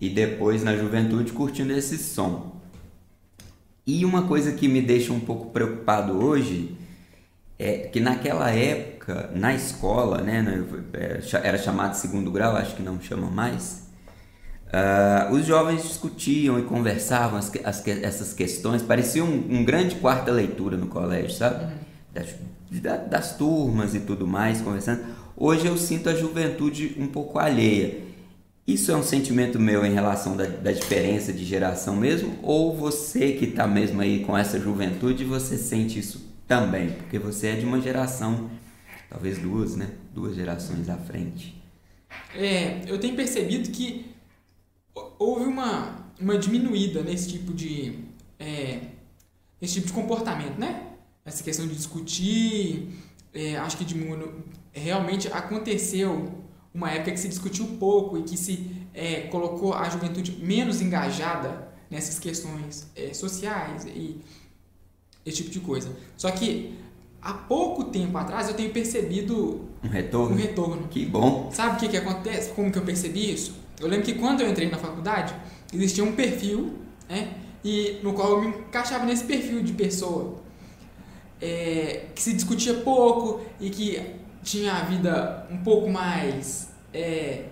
e 0.00 0.08
depois 0.08 0.62
na 0.62 0.76
juventude 0.76 1.32
curtindo 1.32 1.72
esse 1.72 1.98
som. 1.98 2.60
E 3.86 4.04
uma 4.04 4.22
coisa 4.22 4.52
que 4.52 4.68
me 4.68 4.80
deixa 4.80 5.12
um 5.12 5.20
pouco 5.20 5.50
preocupado 5.50 6.24
hoje 6.24 6.76
é 7.58 7.78
que 7.78 8.00
naquela 8.00 8.50
época, 8.50 9.30
na 9.34 9.52
escola, 9.52 10.22
né, 10.22 10.64
é, 10.94 11.20
era 11.46 11.58
chamado 11.58 11.94
segundo 11.94 12.30
grau, 12.30 12.56
acho 12.56 12.74
que 12.76 12.82
não 12.82 13.00
chama 13.00 13.28
mais, 13.28 13.88
uh, 14.68 15.34
os 15.34 15.44
jovens 15.44 15.82
discutiam 15.82 16.58
e 16.58 16.62
conversavam 16.62 17.38
as, 17.38 17.52
as, 17.64 17.86
essas 17.86 18.32
questões, 18.32 18.80
parecia 18.82 19.22
um, 19.22 19.46
um, 19.50 19.64
grande 19.64 19.96
quarta 19.96 20.30
leitura 20.30 20.76
no 20.76 20.86
colégio, 20.86 21.32
sabe? 21.32 21.64
Uhum. 21.64 21.70
Das, 22.70 23.08
das 23.10 23.36
turmas 23.36 23.94
e 23.94 24.00
tudo 24.00 24.26
mais, 24.26 24.62
conversando. 24.62 25.04
Hoje 25.36 25.66
eu 25.66 25.76
sinto 25.76 26.08
a 26.08 26.14
juventude 26.14 26.96
um 26.98 27.08
pouco 27.08 27.38
alheia. 27.38 28.09
Isso 28.66 28.92
é 28.92 28.96
um 28.96 29.02
sentimento 29.02 29.58
meu 29.58 29.84
em 29.84 29.92
relação 29.92 30.36
da, 30.36 30.46
da 30.46 30.72
diferença 30.72 31.32
de 31.32 31.44
geração 31.44 31.96
mesmo? 31.96 32.38
Ou 32.42 32.76
você 32.76 33.32
que 33.32 33.46
está 33.46 33.66
mesmo 33.66 34.00
aí 34.00 34.24
com 34.24 34.36
essa 34.36 34.60
juventude, 34.60 35.24
você 35.24 35.56
sente 35.56 35.98
isso 35.98 36.30
também, 36.46 36.92
porque 36.92 37.18
você 37.18 37.48
é 37.48 37.56
de 37.56 37.64
uma 37.64 37.80
geração, 37.80 38.50
talvez 39.08 39.38
duas, 39.38 39.76
né? 39.76 39.90
Duas 40.14 40.36
gerações 40.36 40.88
à 40.88 40.96
frente. 40.96 41.60
É, 42.34 42.82
eu 42.86 42.98
tenho 42.98 43.16
percebido 43.16 43.70
que 43.70 44.06
houve 45.18 45.44
uma, 45.44 46.12
uma 46.20 46.38
diminuída 46.38 47.02
nesse 47.02 47.28
tipo 47.28 47.52
de 47.52 47.98
é, 48.38 48.80
esse 49.60 49.74
tipo 49.74 49.88
de 49.88 49.92
comportamento, 49.92 50.58
né? 50.58 50.86
Essa 51.24 51.44
questão 51.44 51.66
de 51.66 51.74
discutir, 51.74 52.88
é, 53.32 53.56
acho 53.56 53.76
que 53.76 53.84
diminuiu. 53.84 54.42
Realmente 54.72 55.28
aconteceu 55.28 56.32
uma 56.72 56.90
época 56.90 57.12
que 57.12 57.20
se 57.20 57.28
discutiu 57.28 57.66
pouco 57.78 58.18
e 58.18 58.22
que 58.22 58.36
se 58.36 58.70
é, 58.94 59.22
colocou 59.22 59.74
a 59.74 59.88
juventude 59.88 60.32
menos 60.42 60.80
engajada 60.80 61.68
nessas 61.90 62.18
questões 62.18 62.86
é, 62.94 63.12
sociais 63.12 63.84
e 63.86 64.20
esse 65.26 65.38
tipo 65.38 65.50
de 65.50 65.60
coisa. 65.60 65.90
Só 66.16 66.30
que 66.30 66.78
há 67.20 67.32
pouco 67.32 67.84
tempo 67.84 68.16
atrás 68.16 68.48
eu 68.48 68.54
tenho 68.54 68.70
percebido 68.70 69.68
um 69.82 69.88
retorno. 69.88 70.34
Um 70.34 70.38
retorno. 70.38 70.88
Que 70.88 71.04
bom. 71.04 71.50
Sabe 71.52 71.76
o 71.76 71.78
que, 71.80 71.88
que 71.88 71.96
acontece? 71.96 72.50
Como 72.50 72.70
que 72.70 72.78
eu 72.78 72.84
percebi 72.84 73.32
isso? 73.32 73.54
Eu 73.80 73.88
lembro 73.88 74.04
que 74.04 74.14
quando 74.14 74.42
eu 74.42 74.48
entrei 74.48 74.68
na 74.70 74.78
faculdade, 74.78 75.34
existia 75.72 76.04
um 76.04 76.12
perfil, 76.12 76.74
né? 77.08 77.34
E 77.64 77.98
no 78.02 78.12
qual 78.12 78.32
eu 78.32 78.40
me 78.42 78.48
encaixava 78.48 79.04
nesse 79.04 79.24
perfil 79.24 79.62
de 79.62 79.72
pessoa 79.72 80.40
é, 81.40 82.06
que 82.14 82.22
se 82.22 82.32
discutia 82.32 82.74
pouco 82.74 83.40
e 83.58 83.70
que 83.70 84.00
tinha 84.42 84.74
a 84.74 84.84
vida 84.84 85.46
um 85.50 85.58
pouco 85.58 85.88
mais 85.88 86.70
é, 86.92 87.44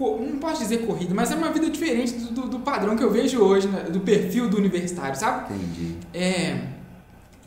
não 0.00 0.38
posso 0.38 0.62
dizer 0.62 0.86
corrida, 0.86 1.14
mas 1.14 1.30
é 1.30 1.36
uma 1.36 1.52
vida 1.52 1.68
diferente 1.70 2.12
do, 2.14 2.32
do, 2.32 2.48
do 2.48 2.60
padrão 2.60 2.96
que 2.96 3.04
eu 3.04 3.10
vejo 3.10 3.40
hoje, 3.40 3.68
né? 3.68 3.84
do 3.84 4.00
perfil 4.00 4.48
do 4.48 4.56
universitário, 4.56 5.16
sabe? 5.16 5.54
Entendi. 5.54 5.96
É, 6.12 6.66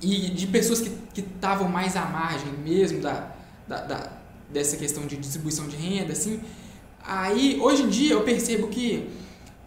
e 0.02 0.30
de 0.30 0.48
pessoas 0.48 0.82
que 0.82 0.92
estavam 1.20 1.68
mais 1.68 1.96
à 1.96 2.06
margem 2.06 2.52
mesmo 2.64 3.02
da, 3.02 3.32
da, 3.68 3.82
da, 3.82 4.12
dessa 4.52 4.78
questão 4.78 5.06
de 5.06 5.18
distribuição 5.18 5.68
de 5.68 5.76
renda, 5.76 6.14
assim. 6.14 6.40
Aí, 7.04 7.60
hoje 7.62 7.84
em 7.84 7.90
dia, 7.90 8.14
eu 8.14 8.22
percebo 8.22 8.68
que 8.68 9.10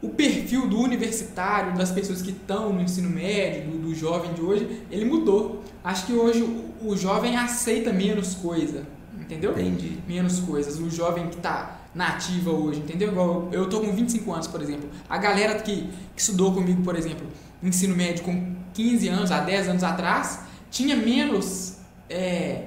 o 0.01 0.09
perfil 0.11 0.69
do 0.69 0.81
universitário, 0.81 1.77
das 1.77 1.91
pessoas 1.91 2.23
que 2.23 2.31
estão 2.31 2.73
no 2.73 2.81
ensino 2.81 3.11
médio, 3.11 3.73
do, 3.73 3.79
do, 3.79 3.95
jovem 3.95 4.33
de 4.33 4.41
hoje, 4.41 4.83
ele 4.91 5.05
mudou. 5.05 5.65
Acho 5.83 6.07
que 6.07 6.13
hoje 6.13 6.43
o, 6.43 6.91
o 6.91 6.97
jovem 6.97 7.37
aceita 7.37 7.93
menos 7.93 8.35
coisa, 8.35 8.87
entendeu? 9.19 9.53
Entendi. 9.53 9.99
Menos 10.07 10.39
coisas. 10.41 10.79
O 10.79 10.89
jovem 10.89 11.29
que 11.29 11.37
está 11.37 11.81
nativa 11.95 12.51
hoje, 12.51 12.79
entendeu? 12.79 13.09
Igual 13.09 13.49
eu 13.51 13.69
tô 13.69 13.81
com 13.81 13.93
25 13.93 14.33
anos, 14.33 14.47
por 14.47 14.63
exemplo. 14.63 14.89
A 15.09 15.19
galera 15.19 15.59
que, 15.59 15.91
que 16.15 16.21
estudou 16.21 16.55
comigo, 16.55 16.83
por 16.83 16.95
exemplo, 16.95 17.27
ensino 17.61 17.97
médio 17.97 18.23
com 18.23 18.55
15 18.75 19.09
anos, 19.09 19.33
há 19.33 19.41
10 19.41 19.69
anos 19.71 19.83
atrás, 19.83 20.43
tinha 20.71 20.95
menos 20.95 21.79
é, 22.09 22.67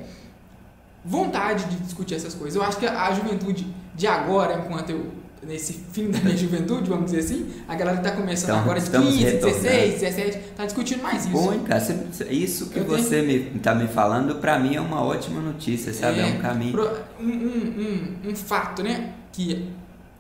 vontade 1.06 1.64
de 1.66 1.78
discutir 1.78 2.16
essas 2.16 2.34
coisas. 2.34 2.56
Eu 2.56 2.64
acho 2.64 2.78
que 2.78 2.86
a 2.86 3.14
juventude 3.14 3.74
de 3.96 4.08
agora, 4.08 4.66
enquanto 4.66 4.90
eu 4.90 5.21
nesse 5.44 5.74
fim 5.74 6.12
da 6.12 6.20
minha 6.20 6.38
juventude, 6.38 6.90
vamos 6.90 7.12
dizer 7.12 7.20
assim, 7.20 7.50
a 7.68 7.76
galera 7.76 7.98
que 7.98 8.08
está 8.08 8.16
começando 8.16 8.50
então, 8.52 8.60
agora 8.60 8.80
de 8.80 8.90
15, 8.90 9.24
16, 9.24 10.02
17, 10.02 10.38
está 10.38 10.66
discutindo 10.66 11.02
mais 11.02 11.26
isso. 11.26 11.32
Bom, 11.32 11.60
cara, 11.60 11.84
isso 12.30 12.70
que 12.70 12.80
eu 12.80 12.86
você 12.86 13.22
tenho... 13.22 13.26
me 13.26 13.58
está 13.58 13.74
me 13.74 13.88
falando, 13.88 14.36
para 14.36 14.60
mim 14.60 14.76
é 14.76 14.82
uma 14.82 15.04
ótima 15.04 15.42
notícia, 15.42 15.94
sabe? 15.94 16.20
É, 16.20 16.30
é 16.30 16.34
um 16.34 16.40
caminho. 16.40 16.80
Um, 17.20 17.24
um, 17.24 18.18
um, 18.26 18.30
um, 18.30 18.36
fato, 18.36 18.84
né? 18.84 19.14
Que 19.32 19.70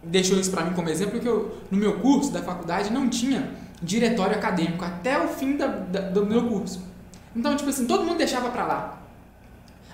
deixou 0.04 0.40
isso 0.40 0.50
para 0.50 0.66
mim 0.66 0.74
como 0.74 0.90
exemplo, 0.90 1.20
que 1.20 1.28
eu, 1.28 1.56
no 1.70 1.78
meu 1.78 2.00
curso 2.00 2.32
da 2.32 2.42
faculdade 2.42 2.92
não 2.92 3.08
tinha 3.08 3.52
diretório 3.82 4.36
acadêmico 4.36 4.84
até 4.84 5.24
o 5.24 5.28
fim 5.28 5.56
da, 5.56 5.68
da, 5.68 6.02
do 6.02 6.26
meu 6.26 6.48
curso. 6.48 6.82
Então, 7.36 7.56
tipo 7.56 7.70
assim, 7.70 7.86
todo 7.86 8.04
mundo 8.04 8.18
deixava 8.18 8.50
para 8.50 8.66
lá. 8.66 9.01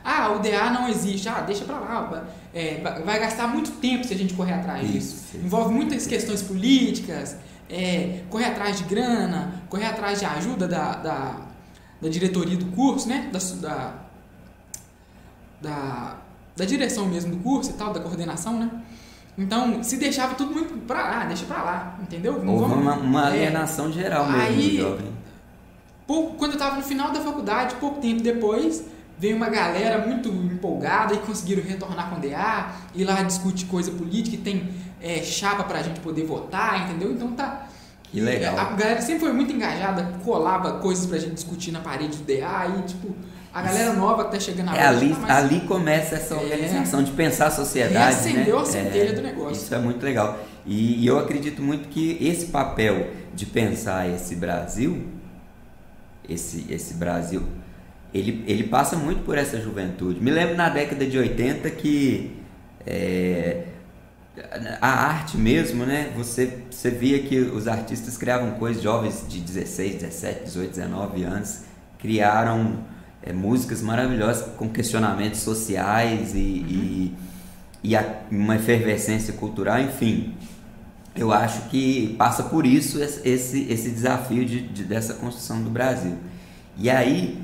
Ah, 0.10 0.32
o 0.32 0.40
DA 0.40 0.70
não 0.70 0.88
existe. 0.88 1.28
Ah, 1.28 1.42
deixa 1.42 1.66
para 1.66 1.78
lá. 1.80 2.24
É, 2.54 2.80
vai 3.04 3.20
gastar 3.20 3.46
muito 3.50 3.72
tempo 3.72 4.08
se 4.08 4.14
a 4.14 4.18
gente 4.18 4.34
correr 4.34 4.54
atrás 4.54 4.90
disso. 4.90 5.36
Envolve 5.36 5.74
muitas 5.74 6.08
questões 6.08 6.42
políticas, 6.42 7.36
é, 7.70 8.22
correr 8.30 8.46
atrás 8.46 8.78
de 8.78 8.86
grana, 8.86 9.64
correr 9.68 9.88
atrás 9.88 10.20
de 10.20 10.26
ajuda 10.26 10.66
da, 10.66 10.94
da, 10.94 11.36
da 12.02 12.08
diretoria 12.08 12.56
do 12.56 12.68
curso, 12.68 13.10
né? 13.10 13.30
Da, 13.34 13.40
da, 13.60 13.94
da, 15.62 16.16
da, 16.56 16.66
direção 16.66 17.06
mesmo 17.08 17.36
do 17.36 17.44
curso 17.44 17.72
e 17.72 17.74
tal, 17.74 17.92
da 17.92 18.00
coordenação, 18.00 18.58
né? 18.58 18.72
Então, 19.38 19.84
se 19.84 19.98
deixava 19.98 20.36
tudo 20.36 20.54
muito 20.54 20.74
para 20.88 21.02
lá, 21.02 21.26
deixa 21.26 21.46
para 21.46 21.62
lá, 21.62 22.00
entendeu? 22.02 22.42
Houve 22.48 22.74
uma, 22.74 22.96
uma 22.96 23.24
é. 23.24 23.28
alienação 23.28 23.90
é, 23.90 23.92
geral 23.92 24.26
mesmo 24.32 24.42
aí, 24.42 24.78
jovem. 24.78 25.12
Pouco, 26.08 26.38
quando 26.38 26.52
eu 26.52 26.58
estava 26.58 26.78
no 26.78 26.84
final 26.84 27.12
da 27.12 27.20
faculdade, 27.20 27.76
pouco 27.76 28.00
tempo 28.00 28.24
depois, 28.24 28.86
veio 29.20 29.36
uma 29.36 29.50
galera 29.50 30.06
muito 30.06 30.30
empolgada 30.30 31.14
e 31.14 31.18
conseguiram 31.18 31.64
retornar 31.64 32.10
com 32.10 32.18
o 32.18 32.20
DA, 32.20 32.72
e 32.94 33.04
lá 33.04 33.24
discute 33.24 33.66
coisa 33.66 33.92
política 33.92 34.36
e 34.36 34.40
tem 34.40 34.70
é, 35.02 35.22
chapa 35.24 35.64
pra 35.64 35.82
gente 35.82 36.00
poder 36.00 36.26
votar, 36.26 36.88
entendeu? 36.88 37.12
Então 37.12 37.32
tá. 37.32 37.68
Que 38.04 38.22
legal. 38.22 38.58
A 38.58 38.66
galera 38.74 39.02
sempre 39.02 39.22
foi 39.22 39.34
muito 39.34 39.52
engajada, 39.52 40.14
colava 40.24 40.80
coisas 40.80 41.06
pra 41.06 41.18
gente 41.18 41.34
discutir 41.34 41.72
na 41.72 41.80
parede 41.80 42.18
do 42.18 42.24
DA 42.24 42.78
e 42.80 42.82
tipo. 42.84 43.16
A 43.54 43.62
galera 43.62 43.94
nova 43.94 44.26
que 44.26 44.32
tá 44.32 44.40
chegando 44.40 44.70
agora. 44.70 44.84
É, 44.84 44.88
ali, 44.88 45.10
tá 45.10 45.20
mais... 45.20 45.46
ali 45.46 45.62
começa 45.62 46.16
essa 46.16 46.36
é. 46.36 46.38
organização 46.38 47.00
é, 47.00 47.04
de 47.04 47.12
pensar 47.12 47.48
a 47.48 47.52
sociedade. 47.52 48.28
Né? 48.28 48.54
a 48.54 48.66
centelha 48.66 49.10
é, 49.10 49.14
do 49.14 49.22
negócio. 49.24 49.54
Isso 49.54 49.74
é 49.74 49.80
muito 49.80 50.04
legal. 50.04 50.38
E, 50.64 51.04
e 51.04 51.08
eu 51.08 51.18
acredito 51.18 51.60
muito 51.60 51.90
que 51.90 52.18
esse 52.22 52.48
papel 52.48 53.08
de 53.34 53.48
pensar 53.48 54.08
esse 54.08 54.36
Brasil, 54.36 55.08
esse, 56.30 56.68
esse 56.70 56.94
Brasil 56.94 57.42
ele, 58.14 58.44
ele 58.48 58.64
passa 58.64 58.96
muito 58.96 59.24
por 59.24 59.38
essa 59.38 59.60
juventude. 59.60 60.22
Me 60.22 60.32
lembro 60.32 60.56
na 60.56 60.70
década 60.70 61.06
de 61.06 61.18
80 61.18 61.70
que 61.72 62.38
é, 62.86 63.66
a 64.82 64.88
arte 64.88 65.38
mesmo, 65.38 65.86
né? 65.86 66.12
Você, 66.16 66.64
você 66.70 66.90
via 66.90 67.20
que 67.20 67.40
os 67.40 67.68
artistas 67.68 68.18
criavam 68.18 68.52
coisas, 68.52 68.82
jovens 68.82 69.26
de 69.28 69.40
16, 69.40 69.96
17, 69.96 70.44
18, 70.46 70.70
19 70.70 71.24
anos, 71.24 71.62
criaram 71.98 72.86
é, 73.22 73.34
músicas 73.34 73.82
maravilhosas 73.82 74.48
com 74.56 74.70
questionamentos 74.70 75.42
sociais 75.42 76.34
e, 76.34 76.38
uhum. 76.38 76.68
e, 76.70 77.16
e 77.84 77.96
a, 77.96 78.22
uma 78.32 78.56
efervescência 78.56 79.34
cultural, 79.34 79.80
enfim. 79.80 80.34
Eu 81.16 81.32
acho 81.32 81.70
que 81.70 82.16
passa 82.18 82.44
por 82.44 82.66
isso 82.66 83.02
esse, 83.02 83.68
esse 83.70 83.90
desafio 83.90 84.46
de, 84.46 84.62
de 84.62 84.84
dessa 84.84 85.16
construção 85.16 85.64
do 85.64 85.70
Brasil. 85.70 86.16
E 86.78 86.92
aí, 86.92 87.42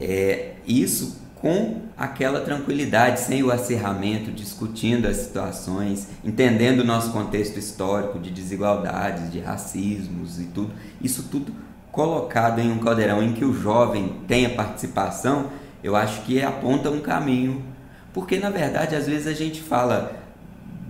é, 0.00 0.54
isso 0.66 1.20
com 1.36 1.82
aquela 1.96 2.40
tranquilidade, 2.40 3.20
sem 3.20 3.42
o 3.42 3.50
acerramento, 3.50 4.30
discutindo 4.30 5.06
as 5.06 5.16
situações, 5.16 6.08
entendendo 6.24 6.80
o 6.80 6.84
nosso 6.84 7.12
contexto 7.12 7.58
histórico 7.58 8.18
de 8.18 8.30
desigualdades, 8.30 9.32
de 9.32 9.40
racismos 9.40 10.38
e 10.38 10.44
tudo. 10.44 10.72
Isso 11.00 11.24
tudo 11.30 11.52
colocado 11.90 12.60
em 12.60 12.70
um 12.70 12.78
caldeirão 12.78 13.22
em 13.22 13.32
que 13.32 13.44
o 13.44 13.52
jovem 13.52 14.16
tenha 14.28 14.50
participação, 14.50 15.50
eu 15.82 15.96
acho 15.96 16.22
que 16.22 16.42
aponta 16.42 16.90
um 16.90 17.00
caminho. 17.00 17.64
Porque 18.12 18.38
na 18.38 18.50
verdade, 18.50 18.94
às 18.94 19.06
vezes 19.06 19.26
a 19.26 19.32
gente 19.32 19.62
fala 19.62 20.19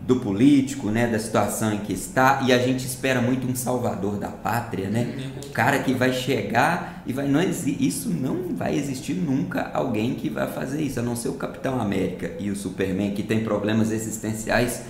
do 0.07 0.17
político, 0.17 0.89
né, 0.91 1.07
da 1.07 1.19
situação 1.19 1.73
em 1.73 1.79
que 1.79 1.93
está, 1.93 2.41
e 2.47 2.53
a 2.53 2.59
gente 2.59 2.85
espera 2.85 3.21
muito 3.21 3.47
um 3.47 3.55
salvador 3.55 4.19
da 4.19 4.29
pátria, 4.29 4.89
né? 4.89 5.31
O 5.47 5.51
cara 5.51 5.79
que 5.81 5.93
vai 5.93 6.13
chegar 6.13 7.03
e 7.07 7.13
vai 7.13 7.29
não 7.29 7.41
isso 7.43 8.09
não 8.09 8.55
vai 8.57 8.77
existir 8.77 9.15
nunca 9.15 9.71
alguém 9.73 10.15
que 10.15 10.29
vai 10.29 10.47
fazer 10.47 10.83
isso, 10.83 10.99
a 10.99 11.03
não 11.03 11.15
ser 11.15 11.29
o 11.29 11.35
Capitão 11.35 11.81
América 11.81 12.33
e 12.39 12.51
o 12.51 12.57
Superman 12.57 13.13
que 13.13 13.23
tem 13.23 13.45
problemas 13.45 13.93
existenciais 13.93 14.83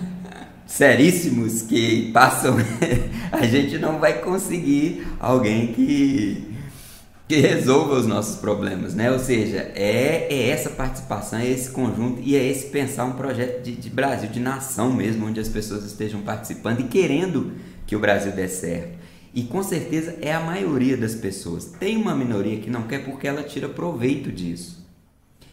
seríssimos 0.66 1.62
que 1.62 2.10
passam, 2.12 2.56
a 3.32 3.44
gente 3.46 3.78
não 3.78 3.98
vai 3.98 4.20
conseguir 4.20 5.06
alguém 5.18 5.72
que 5.72 6.49
que 7.30 7.36
resolva 7.36 7.94
os 7.94 8.08
nossos 8.08 8.40
problemas, 8.40 8.92
né? 8.92 9.08
Ou 9.12 9.18
seja, 9.20 9.70
é, 9.76 10.26
é 10.28 10.48
essa 10.48 10.68
participação, 10.68 11.38
é 11.38 11.46
esse 11.46 11.70
conjunto 11.70 12.20
e 12.20 12.34
é 12.34 12.44
esse 12.44 12.66
pensar 12.70 13.04
um 13.04 13.12
projeto 13.12 13.62
de, 13.62 13.76
de, 13.76 13.88
Brasil, 13.88 14.28
de 14.28 14.40
nação 14.40 14.92
mesmo, 14.92 15.28
onde 15.28 15.38
as 15.38 15.48
pessoas 15.48 15.84
estejam 15.84 16.22
participando 16.22 16.80
e 16.80 16.88
querendo 16.88 17.52
que 17.86 17.94
o 17.94 18.00
Brasil 18.00 18.32
dê 18.32 18.48
certo. 18.48 18.98
E 19.32 19.44
com 19.44 19.62
certeza 19.62 20.18
é 20.20 20.34
a 20.34 20.40
maioria 20.40 20.96
das 20.96 21.14
pessoas. 21.14 21.66
Tem 21.66 21.96
uma 21.96 22.16
minoria 22.16 22.58
que 22.58 22.68
não 22.68 22.82
quer 22.82 23.04
porque 23.04 23.28
ela 23.28 23.44
tira 23.44 23.68
proveito 23.68 24.32
disso. 24.32 24.84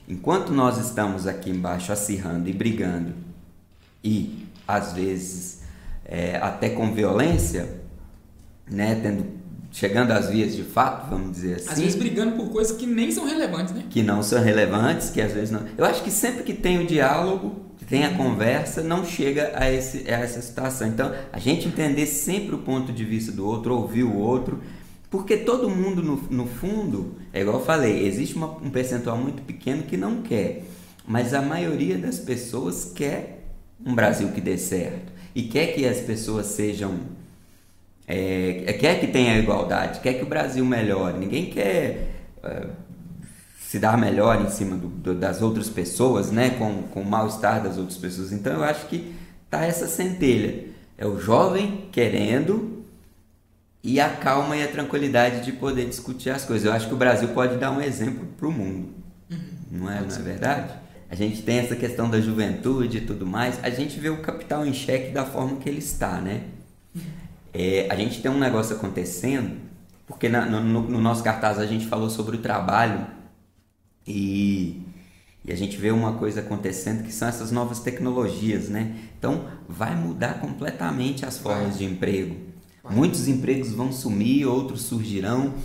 Enquanto 0.09 0.51
nós 0.51 0.79
estamos 0.83 1.27
aqui 1.27 1.51
embaixo 1.51 1.91
acirrando 1.91 2.49
e 2.49 2.53
brigando 2.53 3.13
e 4.03 4.47
às 4.67 4.93
vezes 4.93 5.61
é, 6.03 6.37
até 6.37 6.69
com 6.69 6.91
violência, 6.91 7.69
né, 8.67 8.99
tendo 8.99 9.36
chegando 9.71 10.11
às 10.11 10.29
vias 10.29 10.55
de 10.55 10.63
fato, 10.63 11.09
vamos 11.09 11.31
dizer 11.31 11.55
assim. 11.55 11.69
Às 11.69 11.79
vezes 11.79 11.95
brigando 11.95 12.35
por 12.35 12.49
coisas 12.49 12.75
que 12.75 12.85
nem 12.85 13.11
são 13.11 13.25
relevantes, 13.25 13.73
né? 13.73 13.83
Que 13.89 14.01
não 14.01 14.23
são 14.23 14.41
relevantes, 14.41 15.09
que 15.09 15.21
às 15.21 15.33
vezes 15.33 15.51
não. 15.51 15.61
Eu 15.77 15.85
acho 15.85 16.03
que 16.03 16.11
sempre 16.11 16.43
que 16.43 16.53
tem 16.53 16.81
o 16.81 16.87
diálogo, 16.87 17.67
que 17.77 17.85
tem 17.85 18.05
a 18.05 18.15
conversa, 18.15 18.81
não 18.81 19.05
chega 19.05 19.51
a, 19.55 19.71
esse, 19.71 20.09
a 20.09 20.19
essa 20.19 20.41
situação. 20.41 20.87
Então, 20.87 21.13
a 21.31 21.39
gente 21.39 21.67
entender 21.67 22.05
sempre 22.05 22.55
o 22.55 22.59
ponto 22.59 22.91
de 22.91 23.03
vista 23.03 23.31
do 23.31 23.45
outro, 23.45 23.75
ouvir 23.75 24.03
o 24.03 24.15
outro, 24.15 24.61
porque 25.09 25.37
todo 25.37 25.69
mundo, 25.69 26.03
no, 26.03 26.15
no 26.29 26.45
fundo, 26.45 27.15
é 27.31 27.41
igual 27.41 27.59
eu 27.59 27.65
falei, 27.65 28.05
existe 28.05 28.35
uma, 28.35 28.57
um 28.57 28.69
percentual 28.69 29.17
muito 29.17 29.41
pequeno 29.43 29.83
que 29.83 29.95
não 29.95 30.21
quer, 30.21 30.63
mas 31.07 31.33
a 31.33 31.41
maioria 31.41 31.97
das 31.97 32.19
pessoas 32.19 32.91
quer 32.93 33.45
um 33.85 33.95
Brasil 33.95 34.29
que 34.29 34.41
dê 34.41 34.57
certo 34.57 35.13
e 35.33 35.43
quer 35.43 35.67
que 35.67 35.85
as 35.85 35.99
pessoas 35.99 36.47
sejam 36.47 36.99
é, 38.07 38.73
quer 38.79 39.01
que 39.01 39.07
tenha 39.07 39.37
igualdade, 39.37 39.99
quer 39.99 40.13
que 40.13 40.23
o 40.23 40.27
Brasil 40.27 40.65
melhore. 40.65 41.17
Ninguém 41.17 41.47
quer 41.47 42.07
é, 42.41 42.67
se 43.59 43.77
dar 43.79 43.97
melhor 43.97 44.41
em 44.41 44.49
cima 44.49 44.77
do, 44.77 44.87
do, 44.87 45.13
das 45.13 45.41
outras 45.41 45.69
pessoas, 45.69 46.31
né? 46.31 46.51
com, 46.51 46.83
com 46.83 47.01
o 47.01 47.05
mal-estar 47.05 47.61
das 47.61 47.77
outras 47.77 47.97
pessoas. 47.97 48.31
Então 48.31 48.53
eu 48.53 48.63
acho 48.63 48.87
que 48.87 49.13
tá 49.49 49.65
essa 49.65 49.87
centelha. 49.87 50.67
É 50.97 51.05
o 51.05 51.19
jovem 51.19 51.89
querendo 51.91 52.85
e 53.83 53.99
a 53.99 54.09
calma 54.09 54.55
e 54.55 54.63
a 54.63 54.67
tranquilidade 54.67 55.43
de 55.43 55.51
poder 55.51 55.85
discutir 55.85 56.29
as 56.29 56.45
coisas. 56.45 56.65
Eu 56.65 56.71
acho 56.71 56.87
que 56.87 56.93
o 56.93 56.97
Brasil 56.97 57.27
pode 57.29 57.57
dar 57.57 57.71
um 57.71 57.81
exemplo 57.81 58.25
para 58.37 58.47
o 58.47 58.51
mundo. 58.51 58.89
Uhum. 59.29 59.37
Não 59.69 59.91
é, 59.91 59.99
não 59.99 60.15
é 60.15 60.19
verdade? 60.19 60.73
A 61.09 61.15
gente 61.15 61.41
tem 61.41 61.59
essa 61.59 61.75
questão 61.75 62.09
da 62.09 62.21
juventude 62.21 62.97
e 62.97 63.01
tudo 63.01 63.25
mais. 63.25 63.59
A 63.63 63.69
gente 63.69 63.99
vê 63.99 64.09
o 64.09 64.21
capital 64.21 64.65
em 64.65 64.73
xeque 64.73 65.11
da 65.11 65.25
forma 65.25 65.57
que 65.57 65.67
ele 65.67 65.79
está, 65.79 66.19
né? 66.21 66.43
É, 67.59 67.87
a 67.89 67.95
gente 67.95 68.21
tem 68.21 68.29
um 68.29 68.37
negócio 68.37 68.75
acontecendo, 68.75 69.57
porque 70.05 70.29
na, 70.29 70.45
no, 70.45 70.61
no, 70.61 71.01
nosso 71.01 71.23
cartaz 71.23 71.57
a 71.57 71.65
gente 71.65 71.87
falou 71.87 72.07
sobre 72.07 72.35
o 72.35 72.39
trabalho 72.39 73.07
e, 74.05 74.83
e, 75.43 75.51
a 75.51 75.55
gente 75.55 75.75
vê 75.75 75.89
uma 75.89 76.13
coisa 76.13 76.41
acontecendo 76.41 77.03
que 77.03 77.11
são 77.11 77.27
essas 77.27 77.51
novas 77.51 77.79
tecnologias, 77.79 78.69
né? 78.69 78.95
Então 79.17 79.45
vai 79.67 79.95
mudar 79.95 80.39
completamente 80.39 81.25
as 81.25 81.39
formas 81.39 81.69
vai. 81.69 81.77
de 81.79 81.85
emprego. 81.85 82.35
Vai. 82.83 82.95
Muitos 82.95 83.27
empregos 83.27 83.71
vão 83.71 83.91
sumir, 83.91 84.45
outros 84.45 84.83
surgirão. 84.83 85.55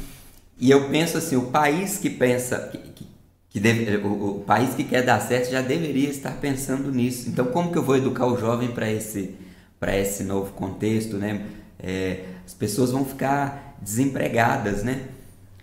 E 0.59 0.71
eu 0.71 0.89
penso 0.89 1.19
assim, 1.19 1.37
o 1.37 1.51
país 1.51 1.99
que 1.99 2.09
pensa 2.09 2.71
que, 2.73 2.79
que, 2.79 3.07
que 3.51 3.61
deve, 3.61 3.99
o, 3.99 4.39
o 4.39 4.41
país 4.41 4.75
que 4.75 4.85
quer 4.85 5.03
dar 5.03 5.21
certo 5.21 5.51
já 5.51 5.61
deveria 5.61 6.09
estar 6.09 6.33
pensando 6.41 6.91
nisso. 6.91 7.29
Então 7.29 7.45
como 7.49 7.71
que 7.71 7.77
eu 7.77 7.83
vou 7.83 7.99
educar 7.99 8.25
o 8.25 8.39
jovem 8.39 8.71
para 8.71 8.91
esse 8.91 9.35
para 9.79 9.99
esse 9.99 10.23
novo 10.23 10.53
contexto, 10.53 11.19
né? 11.19 11.45
É, 11.83 12.25
as 12.47 12.55
pessoas 12.55 12.91
vão 12.91 13.05
ficar 13.05 13.77
desempregadas, 13.81 14.83
né? 14.83 15.03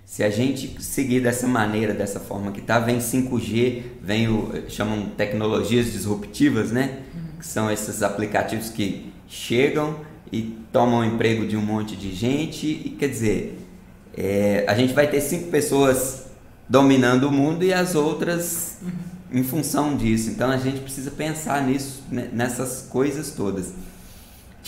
Se 0.05 0.23
a 0.23 0.29
gente 0.29 0.82
seguir 0.84 1.21
dessa 1.21 1.47
maneira, 1.47 1.93
dessa 1.93 2.19
forma 2.19 2.51
que 2.51 2.62
tá, 2.62 2.79
vem 2.79 2.97
5G, 2.97 3.84
vem 4.01 4.27
o 4.27 4.65
chamam 4.67 5.10
tecnologias 5.10 5.91
disruptivas, 5.91 6.71
né? 6.71 6.99
Que 7.39 7.45
são 7.45 7.71
esses 7.71 8.01
aplicativos 8.01 8.69
que 8.69 9.13
chegam 9.27 9.99
e 10.32 10.58
tomam 10.73 11.01
o 11.01 11.05
emprego 11.05 11.45
de 11.45 11.55
um 11.55 11.62
monte 11.62 11.95
de 11.95 12.13
gente 12.13 12.67
e 12.67 12.95
quer 12.99 13.08
dizer, 13.08 13.60
é, 14.17 14.65
a 14.67 14.73
gente 14.73 14.93
vai 14.93 15.08
ter 15.08 15.21
cinco 15.21 15.49
pessoas 15.49 16.25
dominando 16.67 17.25
o 17.25 17.32
mundo 17.32 17.63
e 17.63 17.73
as 17.73 17.95
outras 17.95 18.77
em 19.32 19.43
função 19.43 19.95
disso. 19.95 20.29
Então 20.29 20.49
a 20.49 20.58
gente 20.58 20.79
precisa 20.79 21.12
pensar 21.12 21.63
nisso, 21.65 22.03
né, 22.12 22.29
nessas 22.34 22.82
coisas 22.89 23.32
todas. 23.32 23.73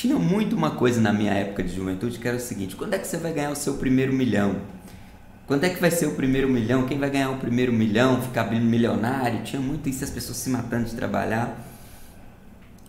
Tinha 0.02 0.18
muito 0.18 0.56
uma 0.56 0.72
coisa 0.72 1.00
na 1.00 1.14
minha 1.14 1.32
época 1.32 1.62
de 1.62 1.76
juventude 1.76 2.18
que 2.18 2.28
era 2.28 2.36
o 2.36 2.40
seguinte: 2.40 2.76
quando 2.76 2.96
é 2.96 2.98
que 2.98 3.06
você 3.06 3.18
vai 3.18 3.32
ganhar 3.32 3.52
o 3.52 3.56
seu 3.56 3.76
primeiro 3.76 4.12
milhão? 4.12 4.56
Quando 5.46 5.64
é 5.64 5.70
que 5.70 5.80
vai 5.80 5.92
ser 5.92 6.08
o 6.08 6.16
primeiro 6.16 6.50
milhão? 6.50 6.88
Quem 6.88 6.98
vai 6.98 7.08
ganhar 7.08 7.30
o 7.30 7.38
primeiro 7.38 7.72
milhão? 7.72 8.20
Ficar 8.20 8.50
milionário? 8.50 9.44
Tinha 9.44 9.62
muito 9.62 9.88
isso, 9.88 10.04
as 10.04 10.10
pessoas 10.10 10.38
se 10.38 10.50
matando 10.50 10.86
de 10.86 10.96
trabalhar. 10.96 11.56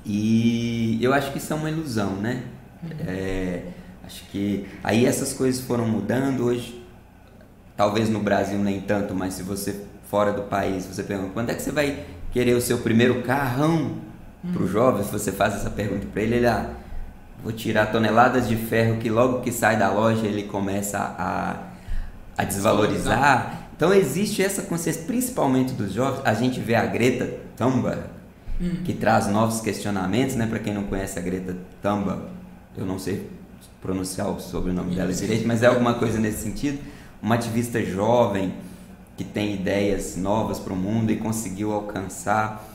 E 0.07 0.99
eu 1.03 1.13
acho 1.13 1.33
que 1.33 1.37
isso 1.37 1.53
é 1.53 1.57
uma 1.57 1.69
ilusão, 1.69 2.17
né? 2.17 2.45
Uhum. 2.83 2.89
É, 3.07 3.63
acho 4.07 4.25
que 4.31 4.67
aí 4.83 5.05
essas 5.05 5.35
coisas 5.35 5.61
foram 5.61 5.87
mudando. 5.87 6.47
Hoje, 6.47 6.83
talvez 7.77 8.09
no 8.09 8.21
Brasil 8.21 8.59
nem 8.59 8.81
tanto, 8.81 9.15
mas 9.15 9.35
se 9.35 9.43
você 9.43 9.85
fora 10.09 10.33
do 10.33 10.45
país, 10.45 10.87
você 10.87 11.03
pergunta: 11.03 11.33
quando 11.35 11.51
é 11.51 11.55
que 11.55 11.61
você 11.61 11.73
vai 11.73 12.07
querer 12.33 12.55
o 12.55 12.61
seu 12.63 12.79
primeiro 12.79 13.21
carrão? 13.21 14.01
Para 14.41 14.61
o 14.61 14.65
uhum. 14.65 14.69
jovem, 14.73 15.05
se 15.05 15.13
você 15.13 15.31
faz 15.31 15.55
essa 15.55 15.71
pergunta 15.71 16.05
para 16.13 16.21
ele, 16.21 16.35
ele 16.35 16.47
ah, 16.47 16.69
vou 17.43 17.53
tirar 17.53 17.87
toneladas 17.87 18.49
de 18.49 18.57
ferro 18.57 18.99
que 18.99 19.11
logo 19.11 19.41
que 19.41 19.51
sai 19.51 19.77
da 19.79 19.91
loja 19.91 20.27
ele 20.27 20.45
começa 20.45 20.99
a, 20.99 21.57
a 22.37 22.45
desvalorizar. 22.45 23.69
Então 23.77 23.93
existe 23.93 24.43
essa 24.43 24.63
consciência, 24.63 25.03
principalmente 25.03 25.73
dos 25.73 25.93
jovens. 25.93 26.23
A 26.25 26.35
gente 26.35 26.61
vê 26.61 26.75
a 26.75 26.87
Greta 26.87 27.29
Thunberg, 27.57 28.03
hum. 28.61 28.77
que 28.85 28.93
traz 28.93 29.27
novos 29.27 29.61
questionamentos, 29.61 30.37
né? 30.37 30.47
Para 30.47 30.61
quem 30.61 30.73
não 30.73 30.85
conhece 30.85 31.19
a 31.19 31.23
Greta 31.23 31.57
Thunberg, 31.83 32.23
eu 32.77 32.87
não 32.87 32.99
sei 32.99 33.29
pronunciar 33.81 34.29
o 34.31 34.39
sobrenome 34.39 34.95
dela 34.95 35.13
direito, 35.13 35.47
mas 35.47 35.63
é 35.63 35.67
alguma 35.67 35.95
coisa 35.95 36.19
nesse 36.19 36.43
sentido. 36.43 36.79
Uma 37.21 37.35
ativista 37.35 37.83
jovem 37.85 38.55
que 39.17 39.25
tem 39.25 39.55
ideias 39.55 40.17
novas 40.17 40.59
para 40.59 40.73
o 40.73 40.77
mundo 40.77 41.11
e 41.11 41.17
conseguiu 41.17 41.73
alcançar 41.73 42.72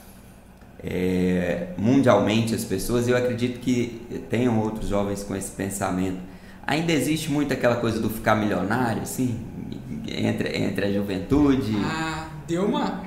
é, 0.84 1.68
mundialmente 1.78 2.54
as 2.54 2.64
pessoas, 2.64 3.08
e 3.08 3.12
eu 3.12 3.18
acredito 3.18 3.60
que 3.60 4.02
tenham 4.30 4.60
outros 4.60 4.88
jovens 4.88 5.24
com 5.24 5.36
esse 5.36 5.52
pensamento. 5.52 6.20
Ainda 6.66 6.92
existe 6.92 7.32
muito 7.32 7.54
aquela 7.54 7.78
coisa 7.78 8.00
do 8.00 8.10
ficar 8.10 8.36
milionário, 8.36 9.02
assim, 9.02 9.40
entre, 10.08 10.58
entre 10.58 10.86
a 10.86 10.92
juventude. 10.92 11.76
Ah, 11.84 12.28
deu 12.48 12.66
uma. 12.66 13.04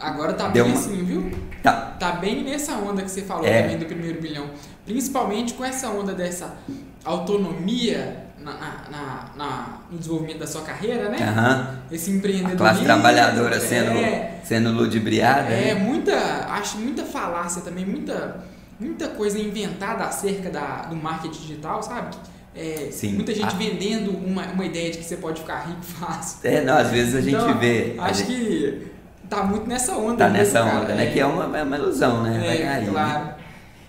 Agora 0.00 0.32
tá 0.32 0.48
deu 0.48 0.64
bem 0.64 0.72
uma... 0.72 0.80
assim, 0.80 1.04
viu? 1.04 1.30
Tá. 1.62 1.96
Tá 1.98 2.12
bem 2.12 2.42
nessa 2.42 2.76
onda 2.76 3.02
que 3.02 3.10
você 3.10 3.22
falou 3.22 3.46
é. 3.46 3.62
também 3.62 3.78
do 3.78 3.86
primeiro 3.86 4.20
bilhão. 4.20 4.50
Principalmente 4.84 5.54
com 5.54 5.64
essa 5.64 5.88
onda 5.90 6.12
dessa 6.12 6.56
autonomia 7.04 8.26
na, 8.42 8.52
na, 8.90 9.24
na, 9.36 9.78
no 9.90 9.98
desenvolvimento 9.98 10.38
da 10.38 10.46
sua 10.46 10.62
carreira, 10.62 11.08
né? 11.08 11.18
Uhum. 11.18 11.78
Esse 11.94 12.10
empreendedorismo. 12.10 12.64
A 12.64 12.70
classe 12.70 12.84
trabalhadora 12.84 13.60
sendo, 13.60 13.90
é, 13.92 14.40
sendo 14.44 14.70
ludibriada. 14.72 15.48
É, 15.52 15.74
né? 15.74 15.80
muita, 15.80 16.14
acho 16.50 16.78
muita 16.78 17.04
falácia 17.04 17.62
também, 17.62 17.84
muita, 17.86 18.44
muita 18.78 19.08
coisa 19.08 19.38
inventada 19.38 20.04
acerca 20.04 20.50
da, 20.50 20.82
do 20.88 20.96
marketing 20.96 21.40
digital, 21.40 21.82
sabe? 21.82 22.16
É, 22.54 22.88
Sim. 22.90 23.14
Muita 23.14 23.34
gente 23.34 23.54
Ah. 23.54 23.58
vendendo 23.58 24.10
uma, 24.10 24.44
uma 24.48 24.64
ideia 24.66 24.90
de 24.90 24.98
que 24.98 25.04
você 25.04 25.16
pode 25.16 25.40
ficar 25.40 25.60
rico 25.68 25.82
fácil. 25.98 26.38
É, 26.44 26.60
não, 26.62 26.76
às 26.76 26.90
vezes 26.90 27.14
a 27.14 27.20
gente 27.20 27.34
Então, 27.34 27.58
vê. 27.58 27.94
Acho 27.98 28.24
gente 28.26 28.26
que 28.34 28.86
tá 29.30 29.42
muito 29.44 29.66
nessa 29.66 29.96
onda. 29.96 30.16
tá 30.18 30.28
mesmo, 30.28 30.38
nessa 30.54 30.62
cara. 30.62 30.80
onda, 30.82 30.94
né? 30.94 31.06
É, 31.06 31.10
Que 31.12 31.20
é 31.20 31.24
uma, 31.26 31.58
é 31.58 31.62
uma 31.62 31.76
ilusão, 31.78 32.22
né? 32.22 32.38
Vai 32.38 32.56
é, 32.58 32.66
cair, 32.66 32.84
né? 32.84 32.90
claro. 32.90 33.28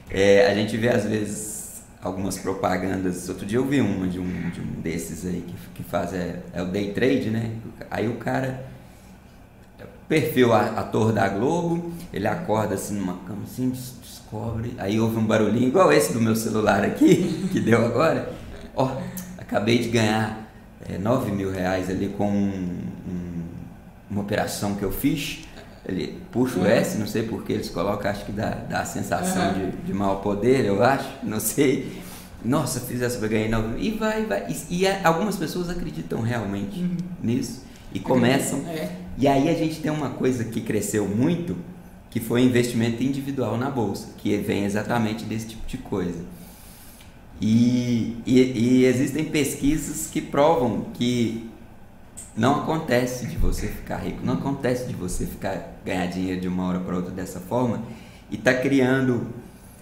É, 0.09 0.47
a 0.51 0.53
gente 0.55 0.77
vê 0.77 0.89
às 0.89 1.03
vezes 1.05 1.52
algumas 2.03 2.37
propagandas. 2.37 3.27
Outro 3.29 3.45
dia 3.45 3.57
eu 3.57 3.65
vi 3.65 3.79
uma 3.81 4.07
de 4.07 4.19
um, 4.19 4.49
de 4.49 4.59
um 4.61 4.81
desses 4.81 5.25
aí 5.25 5.43
que, 5.47 5.53
que 5.75 5.83
faz 5.83 6.13
é, 6.13 6.39
é 6.53 6.61
o 6.61 6.65
day 6.67 6.91
trade, 6.93 7.29
né? 7.29 7.51
Aí 7.89 8.07
o 8.07 8.15
cara 8.15 8.65
perfil 10.07 10.53
a- 10.53 10.79
ator 10.79 11.11
da 11.13 11.27
Globo, 11.29 11.91
ele 12.13 12.27
acorda 12.27 12.75
assim 12.75 12.95
numa 12.99 13.17
cama 13.25 13.43
assim, 13.43 13.69
des- 13.69 13.95
descobre, 14.01 14.73
aí 14.77 14.99
ouve 14.99 15.17
um 15.17 15.25
barulhinho 15.25 15.67
igual 15.67 15.91
esse 15.91 16.11
do 16.13 16.19
meu 16.21 16.35
celular 16.35 16.83
aqui, 16.83 17.47
que 17.51 17.59
deu 17.59 17.83
agora. 17.85 18.31
Ó, 18.75 18.97
acabei 19.37 19.79
de 19.79 19.89
ganhar 19.89 20.49
é, 20.89 20.97
9 20.97 21.31
mil 21.31 21.51
reais 21.51 21.89
ali 21.89 22.09
com 22.09 22.29
um- 22.29 22.81
um- 23.07 23.43
uma 24.09 24.21
operação 24.21 24.75
que 24.75 24.83
eu 24.83 24.91
fiz. 24.91 25.45
Ele 25.85 26.17
puxa 26.31 26.59
o. 26.59 26.65
S, 26.65 26.97
não 26.97 27.05
sei 27.07 27.23
porque 27.23 27.51
eles 27.53 27.69
colocam, 27.69 28.09
acho 28.09 28.25
que 28.25 28.31
dá, 28.31 28.51
dá 28.69 28.81
a 28.81 28.85
sensação 28.85 29.49
Uhum. 29.53 29.69
de, 29.71 29.77
de 29.87 29.93
mau 29.93 30.21
poder, 30.21 30.63
eu 30.65 30.81
acho, 30.83 31.09
não 31.23 31.39
sei. 31.39 32.01
Nossa, 32.43 32.79
fiz 32.81 33.01
essa 33.01 33.17
pra 33.19 33.27
ganhar 33.27 33.49
9 33.49 33.67
mil. 33.69 33.79
E 33.79 33.91
vai, 33.91 34.25
vai. 34.25 34.45
E, 34.69 34.79
e 34.81 34.87
a- 34.87 35.01
algumas 35.03 35.35
pessoas 35.35 35.69
acreditam 35.69 36.21
realmente 36.21 36.79
Uhum. 36.79 36.97
nisso 37.21 37.63
e 37.93 37.99
começam 37.99 38.59
É. 38.67 38.89
e 39.17 39.27
aí 39.27 39.49
a 39.49 39.53
gente 39.53 39.79
tem 39.81 39.91
uma 39.91 40.09
coisa 40.11 40.43
que 40.45 40.61
cresceu 40.61 41.07
muito, 41.07 41.55
que 42.09 42.19
foi 42.19 42.41
o 42.41 42.45
investimento 42.45 43.01
individual 43.03 43.57
na 43.57 43.69
bolsa, 43.69 44.07
que 44.17 44.37
vem 44.37 44.63
exatamente 44.65 45.25
desse 45.25 45.47
tipo 45.47 45.65
de 45.67 45.77
coisa. 45.77 46.19
E, 47.41 48.17
e, 48.25 48.39
e 48.39 48.85
existem 48.85 49.25
pesquisas 49.25 50.07
que 50.11 50.21
provam 50.21 50.85
que 50.93 51.49
não 52.35 52.61
acontece 52.61 53.27
de 53.27 53.37
você 53.37 53.67
ficar 53.67 53.97
rico, 53.97 54.19
não 54.23 54.33
acontece 54.33 54.87
de 54.87 54.93
você 54.93 55.25
ficar 55.25 55.79
ganhar 55.85 56.07
dinheiro 56.07 56.41
de 56.41 56.47
uma 56.47 56.65
hora 56.65 56.79
para 56.79 56.95
outra 56.95 57.11
dessa 57.11 57.39
forma, 57.39 57.81
e 58.31 58.35
está 58.35 58.53
criando 58.53 59.27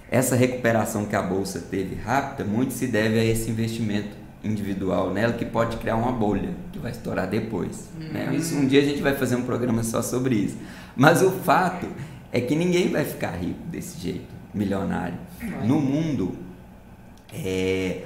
essa 0.10 0.36
recuperação 0.36 1.06
que 1.06 1.16
a 1.16 1.22
bolsa 1.22 1.60
teve 1.60 1.96
rápida, 1.96 2.44
muito 2.44 2.74
se 2.74 2.88
deve 2.88 3.18
a 3.18 3.24
esse 3.24 3.50
investimento 3.50 4.22
individual 4.44 5.14
nela 5.14 5.34
que 5.34 5.46
pode 5.46 5.78
criar 5.78 5.96
uma 5.96 6.12
bolha 6.12 6.50
que 6.74 6.80
vai 6.80 6.92
estourar 6.92 7.28
depois. 7.28 7.90
né? 7.98 8.34
Isso, 8.36 8.56
um 8.56 8.66
dia 8.66 8.82
a 8.82 8.84
gente 8.84 9.02
vai 9.02 9.16
fazer 9.16 9.36
um 9.36 9.44
programa 9.44 9.84
só 9.84 10.02
sobre 10.02 10.36
isso. 10.36 10.58
Mas 10.96 11.22
o 11.22 11.32
fato 11.32 11.88
é 12.32 12.42
que 12.42 12.56
ninguém 12.56 12.90
vai 12.90 13.06
ficar 13.06 13.32
rico 13.32 13.60
desse 13.68 14.00
jeito, 14.00 14.28
milionário. 14.54 15.18
Vai. 15.40 15.68
No 15.68 15.80
mundo, 15.80 16.36
é, 17.34 18.04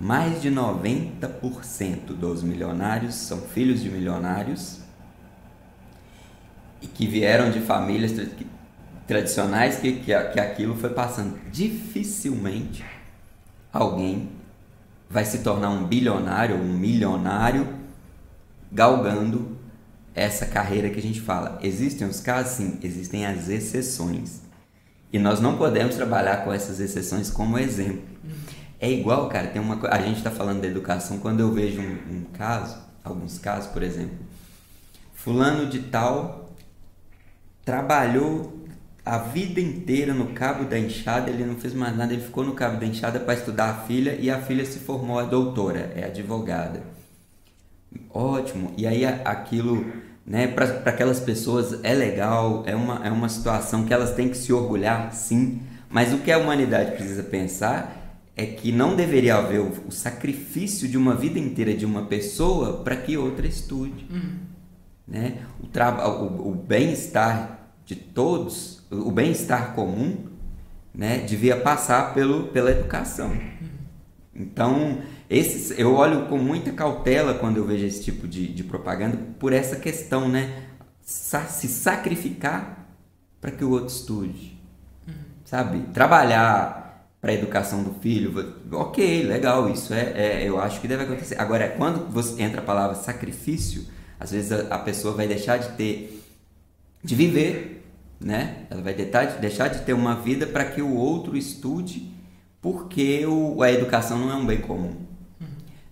mais 0.00 0.40
de 0.40 0.50
90% 0.50 2.06
dos 2.18 2.42
milionários 2.42 3.14
são 3.14 3.42
filhos 3.42 3.82
de 3.82 3.90
milionários 3.90 4.80
e 6.80 6.86
que 6.86 7.06
vieram 7.06 7.50
de 7.50 7.60
famílias 7.60 8.12
tradicionais 9.06 9.76
que, 9.76 9.92
que, 9.92 10.18
que 10.32 10.40
aquilo 10.40 10.74
foi 10.74 10.88
passando. 10.90 11.38
Dificilmente 11.52 12.82
alguém 13.70 14.30
vai 15.08 15.26
se 15.26 15.40
tornar 15.40 15.68
um 15.68 15.84
bilionário 15.86 16.56
ou 16.56 16.62
um 16.62 16.72
milionário 16.72 17.68
galgando 18.72 19.58
essa 20.14 20.46
carreira 20.46 20.88
que 20.88 20.98
a 20.98 21.02
gente 21.02 21.20
fala. 21.20 21.58
Existem 21.62 22.08
os 22.08 22.20
casos, 22.20 22.52
sim, 22.52 22.78
existem 22.82 23.26
as 23.26 23.50
exceções. 23.50 24.40
E 25.12 25.18
nós 25.18 25.40
não 25.40 25.58
podemos 25.58 25.94
trabalhar 25.94 26.38
com 26.38 26.52
essas 26.52 26.80
exceções 26.80 27.30
como 27.30 27.58
exemplo. 27.58 28.02
É 28.80 28.90
igual, 28.90 29.28
cara, 29.28 29.48
tem 29.48 29.60
uma 29.60 29.78
A 29.88 30.00
gente 30.00 30.16
está 30.16 30.30
falando 30.30 30.62
da 30.62 30.66
educação, 30.66 31.18
quando 31.18 31.40
eu 31.40 31.52
vejo 31.52 31.80
um, 31.82 32.16
um 32.16 32.24
caso, 32.32 32.78
alguns 33.04 33.38
casos, 33.38 33.70
por 33.70 33.82
exemplo, 33.82 34.16
fulano 35.12 35.66
de 35.66 35.80
tal 35.80 36.50
trabalhou 37.62 38.58
a 39.04 39.18
vida 39.18 39.60
inteira 39.60 40.14
no 40.14 40.28
cabo 40.28 40.64
da 40.64 40.78
enxada, 40.78 41.30
ele 41.30 41.44
não 41.44 41.56
fez 41.56 41.74
mais 41.74 41.96
nada, 41.96 42.12
ele 42.12 42.22
ficou 42.22 42.42
no 42.42 42.54
cabo 42.54 42.78
da 42.78 42.86
enxada 42.86 43.20
para 43.20 43.34
estudar 43.34 43.70
a 43.70 43.74
filha 43.86 44.16
e 44.18 44.30
a 44.30 44.40
filha 44.40 44.64
se 44.64 44.78
formou 44.78 45.18
a 45.18 45.24
doutora, 45.24 45.92
é 45.94 46.04
advogada. 46.04 46.82
Ótimo. 48.08 48.72
E 48.76 48.86
aí 48.86 49.04
aquilo, 49.04 49.84
né, 50.24 50.46
para 50.46 50.64
aquelas 50.90 51.20
pessoas 51.20 51.78
é 51.82 51.92
legal, 51.92 52.62
é 52.66 52.74
uma, 52.74 53.06
é 53.06 53.10
uma 53.10 53.28
situação 53.28 53.84
que 53.84 53.92
elas 53.92 54.14
têm 54.14 54.28
que 54.28 54.36
se 54.36 54.52
orgulhar, 54.52 55.12
sim. 55.12 55.60
Mas 55.88 56.12
o 56.12 56.18
que 56.18 56.32
a 56.32 56.38
humanidade 56.38 56.92
precisa 56.92 57.22
pensar 57.22 57.99
é 58.40 58.46
que 58.46 58.72
não 58.72 58.96
deveria 58.96 59.36
haver 59.36 59.60
o, 59.60 59.70
o 59.88 59.92
sacrifício 59.92 60.88
de 60.88 60.96
uma 60.96 61.14
vida 61.14 61.38
inteira 61.38 61.74
de 61.74 61.84
uma 61.84 62.06
pessoa 62.06 62.82
para 62.82 62.96
que 62.96 63.16
outra 63.16 63.46
estude. 63.46 64.06
Né? 65.06 65.38
O, 65.60 65.66
o, 66.08 66.50
o 66.50 66.54
bem-estar 66.54 67.70
de 67.84 67.96
todos, 67.96 68.82
o 68.90 69.10
bem-estar 69.10 69.74
comum, 69.74 70.26
né, 70.94 71.18
devia 71.18 71.56
passar 71.56 72.14
pelo, 72.14 72.44
pela 72.48 72.70
educação. 72.70 73.30
Então, 74.34 75.02
esses, 75.28 75.78
eu 75.78 75.94
olho 75.94 76.26
com 76.26 76.38
muita 76.38 76.72
cautela 76.72 77.34
quando 77.34 77.58
eu 77.58 77.64
vejo 77.66 77.84
esse 77.84 78.02
tipo 78.02 78.26
de, 78.26 78.48
de 78.48 78.64
propaganda 78.64 79.18
por 79.38 79.52
essa 79.52 79.76
questão, 79.76 80.28
né? 80.28 80.64
Sa- 81.02 81.44
se 81.46 81.68
sacrificar 81.68 82.88
para 83.40 83.50
que 83.50 83.64
o 83.64 83.70
outro 83.70 83.88
estude. 83.94 84.58
Sabe? 85.44 85.80
Trabalhar 85.92 86.89
para 87.20 87.32
a 87.32 87.34
educação 87.34 87.82
do 87.82 87.92
filho, 88.00 88.54
ok, 88.72 89.22
legal, 89.24 89.70
isso 89.70 89.92
é, 89.92 90.12
é- 90.16 90.48
eu 90.48 90.58
acho 90.58 90.80
que 90.80 90.88
deve 90.88 91.04
acontecer. 91.04 91.38
Agora, 91.38 91.68
quando 91.68 92.10
você 92.10 92.42
entra 92.42 92.60
a 92.60 92.64
palavra 92.64 92.96
sacrifício, 92.96 93.84
às 94.18 94.30
vezes 94.30 94.50
a, 94.50 94.74
a 94.74 94.78
pessoa 94.78 95.14
vai 95.14 95.28
deixar 95.28 95.58
de 95.58 95.68
ter, 95.76 96.22
de 97.04 97.14
viver, 97.14 97.86
né? 98.18 98.66
Ela 98.70 98.80
vai 98.80 98.94
deixar 98.94 99.24
de, 99.26 99.38
deixar 99.38 99.68
de 99.68 99.80
ter 99.80 99.92
uma 99.92 100.14
vida 100.14 100.46
para 100.46 100.64
que 100.64 100.80
o 100.80 100.94
outro 100.94 101.36
estude, 101.36 102.10
porque 102.60 103.26
o, 103.26 103.62
a 103.62 103.70
educação 103.70 104.18
não 104.18 104.30
é 104.30 104.34
um 104.34 104.46
bem 104.46 104.60
comum. 104.60 104.94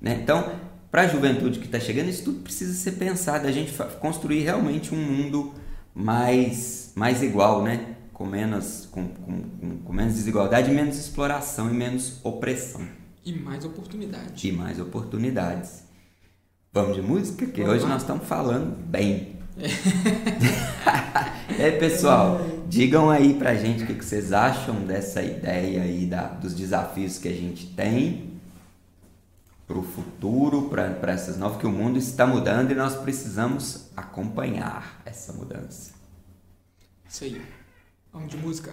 Né? 0.01 0.19
Então, 0.23 0.51
para 0.91 1.03
a 1.03 1.09
juventude 1.09 1.59
que 1.59 1.67
está 1.67 1.79
chegando, 1.79 2.09
isso 2.09 2.25
tudo 2.25 2.41
precisa 2.41 2.73
ser 2.73 2.93
pensado, 2.93 3.47
a 3.47 3.53
gente 3.53 3.73
construir 4.01 4.41
realmente 4.41 4.95
um 4.95 4.99
mundo 4.99 5.53
mais, 5.95 6.93
mais 6.95 7.23
igual, 7.23 7.63
né? 7.63 7.97
Com, 8.19 8.27
menos, 8.27 8.89
com, 8.91 9.07
com, 9.09 9.79
com- 9.85 9.93
menos 9.93 10.15
desigualdade, 10.15 10.73
menos 10.73 10.99
exploração 10.99 11.71
e 11.71 11.73
menos 11.73 12.19
opressão. 12.25 12.85
E 13.25 13.33
mais 13.33 13.65
oportunidade. 13.65 14.49
E 14.49 14.51
mais 14.51 14.81
oportunidades. 14.81 15.85
Vamos 16.73 16.97
de 16.97 17.03
música? 17.03 17.47
Que 17.47 17.61
Vamos 17.61 17.77
hoje 17.77 17.85
lá. 17.85 17.91
nós 17.91 18.03
estamos 18.03 18.27
falando 18.27 18.77
bem. 18.77 19.37
aí, 21.59 21.79
pessoal, 21.79 22.41
digam 22.69 23.09
aí 23.09 23.35
pra 23.35 23.55
gente 23.55 23.85
o 23.85 23.87
que 23.87 23.95
que 23.95 24.05
vocês 24.05 24.33
acham 24.33 24.85
dessa 24.85 25.23
ideia 25.23 25.83
aí 25.83 26.05
da, 26.05 26.27
dos 26.27 26.55
desafios 26.55 27.19
que 27.19 27.29
a 27.29 27.33
gente 27.33 27.67
tem 27.69 28.33
pro 29.67 29.83
futuro, 29.83 30.69
para 30.69 31.13
essas 31.13 31.37
novas, 31.37 31.59
que 31.59 31.67
o 31.67 31.73
mundo 31.73 31.99
está 31.99 32.27
mudando 32.27 32.73
e 32.73 32.75
nós 32.75 32.97
precisamos 32.97 33.89
acompanhar 33.97 35.01
essa 35.05 35.33
mudança. 35.33 35.93
Isso 37.09 37.25
aí. 37.25 37.41
Vamos 38.13 38.31
de 38.31 38.37
música. 38.39 38.73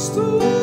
close 0.00 0.14
to 0.14 0.59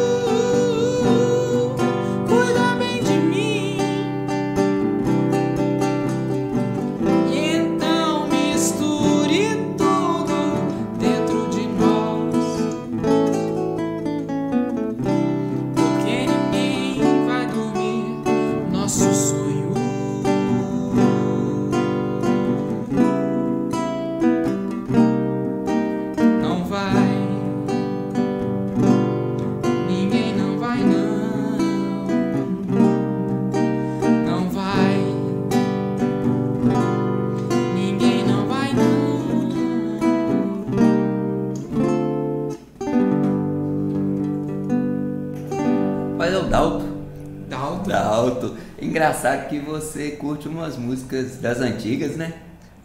você 49.82 50.12
curte 50.12 50.48
umas 50.48 50.78
músicas 50.78 51.38
das 51.38 51.60
antigas, 51.60 52.16
né? 52.16 52.34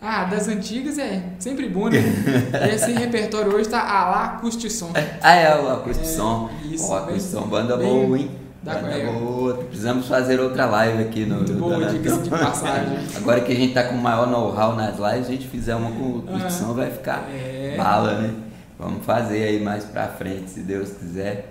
Ah, 0.00 0.24
das 0.24 0.48
antigas 0.48 0.98
é 0.98 1.22
sempre 1.38 1.68
bom, 1.68 1.88
né? 1.88 1.98
Esse 2.74 2.90
repertório 2.92 3.54
hoje 3.54 3.68
tá 3.68 3.80
a 3.80 4.10
lá 4.10 4.24
Acustisson. 4.36 4.90
Ah, 5.22 5.34
é 5.34 5.60
o 5.60 5.68
Acústico 5.70 6.06
Som. 6.06 6.50
isso, 6.64 6.90
Ó, 6.90 6.96
Acústico 6.98 7.12
bem- 7.12 7.20
Som, 7.42 7.48
banda 7.48 7.76
bem 7.76 7.88
boa, 8.06 8.18
hein? 8.18 8.30
da 8.64 8.74
Banda 8.74 9.12
boa. 9.12 9.54
Precisamos 9.54 10.08
fazer 10.08 10.40
outra 10.40 10.66
live 10.66 11.02
aqui 11.04 11.24
no. 11.24 11.36
Muito 11.36 11.52
boa, 11.54 11.84
diga-se 11.86 12.18
de 12.22 12.30
passagem. 12.30 12.98
Agora 13.16 13.40
que 13.42 13.52
a 13.52 13.54
gente 13.54 13.74
tá 13.74 13.84
com 13.84 13.94
o 13.94 13.98
maior 14.02 14.26
know-how 14.28 14.74
nas 14.74 14.96
lives, 14.98 15.28
a 15.28 15.30
gente 15.32 15.46
fizer 15.46 15.74
uma 15.76 15.90
com 15.92 16.02
o 16.02 16.24
Acústico 16.36 16.70
Ah, 16.70 16.74
vai 16.74 16.90
ficar 16.90 17.28
é. 17.32 17.74
bala, 17.76 18.14
né? 18.20 18.34
Vamos 18.78 19.04
fazer 19.06 19.44
aí 19.44 19.62
mais 19.62 19.84
pra 19.84 20.08
frente, 20.08 20.50
se 20.50 20.60
Deus 20.60 20.90
quiser. 20.90 21.48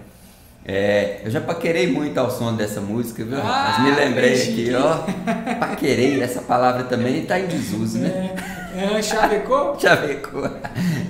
É, 0.64 1.22
eu 1.26 1.32
já 1.32 1.42
paquerei 1.42 1.92
muito 1.92 2.18
ao 2.20 2.30
som 2.30 2.56
dessa 2.56 2.80
música, 2.80 3.26
viu? 3.26 3.38
Ah, 3.38 3.78
Mas 3.80 3.84
me 3.84 4.00
lembrei 4.00 4.34
aqui, 4.34 4.70
ó. 4.76 5.56
Paquerei, 5.60 6.22
essa 6.22 6.42
palavra 6.42 6.84
também 6.84 7.26
tá 7.26 7.40
em 7.40 7.48
desuso, 7.48 7.98
né? 7.98 8.36
É, 8.76 8.98
é, 8.98 9.02
chavecou? 9.02 9.78
Chavecou. 9.82 10.50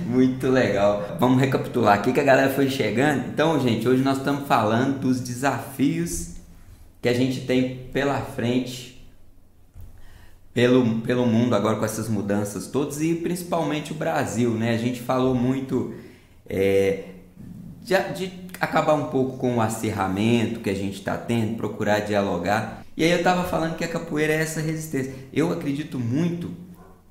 Muito 0.08 0.50
legal. 0.50 1.18
Vamos 1.20 1.40
recapitular 1.40 1.96
aqui 1.96 2.14
que 2.14 2.20
a 2.20 2.24
galera 2.24 2.50
foi 2.52 2.70
chegando. 2.70 3.28
Então, 3.28 3.60
gente, 3.60 3.88
hoje 3.88 4.02
nós 4.02 4.18
estamos 4.18 4.48
falando 4.48 5.00
dos 5.00 5.20
desafios 5.20 6.36
que 7.02 7.10
a 7.10 7.14
gente 7.14 7.42
tem 7.42 7.90
pela 7.92 8.20
frente, 8.20 9.06
pelo, 10.54 11.02
pelo 11.02 11.26
mundo 11.26 11.56
agora 11.56 11.78
com 11.78 11.86
essas 11.86 12.08
mudanças 12.08 12.68
todas 12.68 13.02
e 13.02 13.16
principalmente 13.16 13.92
o 13.92 13.96
Brasil, 13.96 14.52
né? 14.52 14.74
A 14.74 14.78
gente 14.78 15.02
falou 15.02 15.36
muito 15.36 15.94
é, 16.50 17.04
de, 17.82 17.96
de 18.14 18.28
acabar 18.62 18.94
um 18.94 19.06
pouco 19.06 19.38
com 19.38 19.58
o 19.58 19.62
acirramento 19.62 20.60
que 20.60 20.70
a 20.70 20.76
gente 20.76 21.00
está 21.00 21.18
tendo, 21.18 21.58
procurar 21.58 22.02
dialogar. 22.02 22.86
E 22.96 23.04
aí 23.04 23.10
eu 23.10 23.18
estava 23.18 23.44
falando 23.44 23.76
que 23.76 23.84
a 23.84 23.88
capoeira 23.88 24.32
é 24.32 24.42
essa 24.42 24.62
resistência. 24.62 25.16
Eu 25.34 25.52
acredito 25.52 25.98
muito 25.98 26.52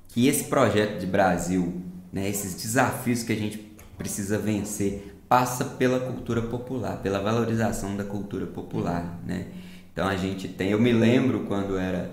que 0.07 0.29
esse 0.29 0.45
projeto 0.45 0.97
de 0.97 1.05
Brasil, 1.05 1.81
né, 2.11 2.29
esses 2.29 2.55
desafios 2.55 3.21
que 3.23 3.33
a 3.33 3.35
gente 3.35 3.57
precisa 3.97 4.37
vencer, 4.37 5.13
passa 5.27 5.65
pela 5.65 5.99
cultura 5.99 6.41
popular, 6.41 6.97
pela 6.97 7.19
valorização 7.19 7.97
da 7.97 8.05
cultura 8.05 8.45
popular, 8.45 9.19
né? 9.25 9.47
Então 9.91 10.07
a 10.07 10.15
gente 10.15 10.47
tem, 10.47 10.69
eu 10.69 10.79
me 10.79 10.93
lembro 10.93 11.41
quando 11.41 11.77
era 11.77 12.11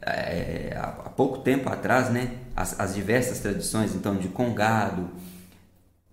é, 0.00 0.74
há 0.74 0.88
há 1.04 1.10
pouco 1.10 1.38
tempo 1.38 1.68
atrás, 1.68 2.10
né, 2.10 2.32
as, 2.56 2.78
as 2.78 2.94
diversas 2.94 3.40
tradições, 3.40 3.94
então 3.94 4.16
de 4.16 4.28
congado, 4.28 5.10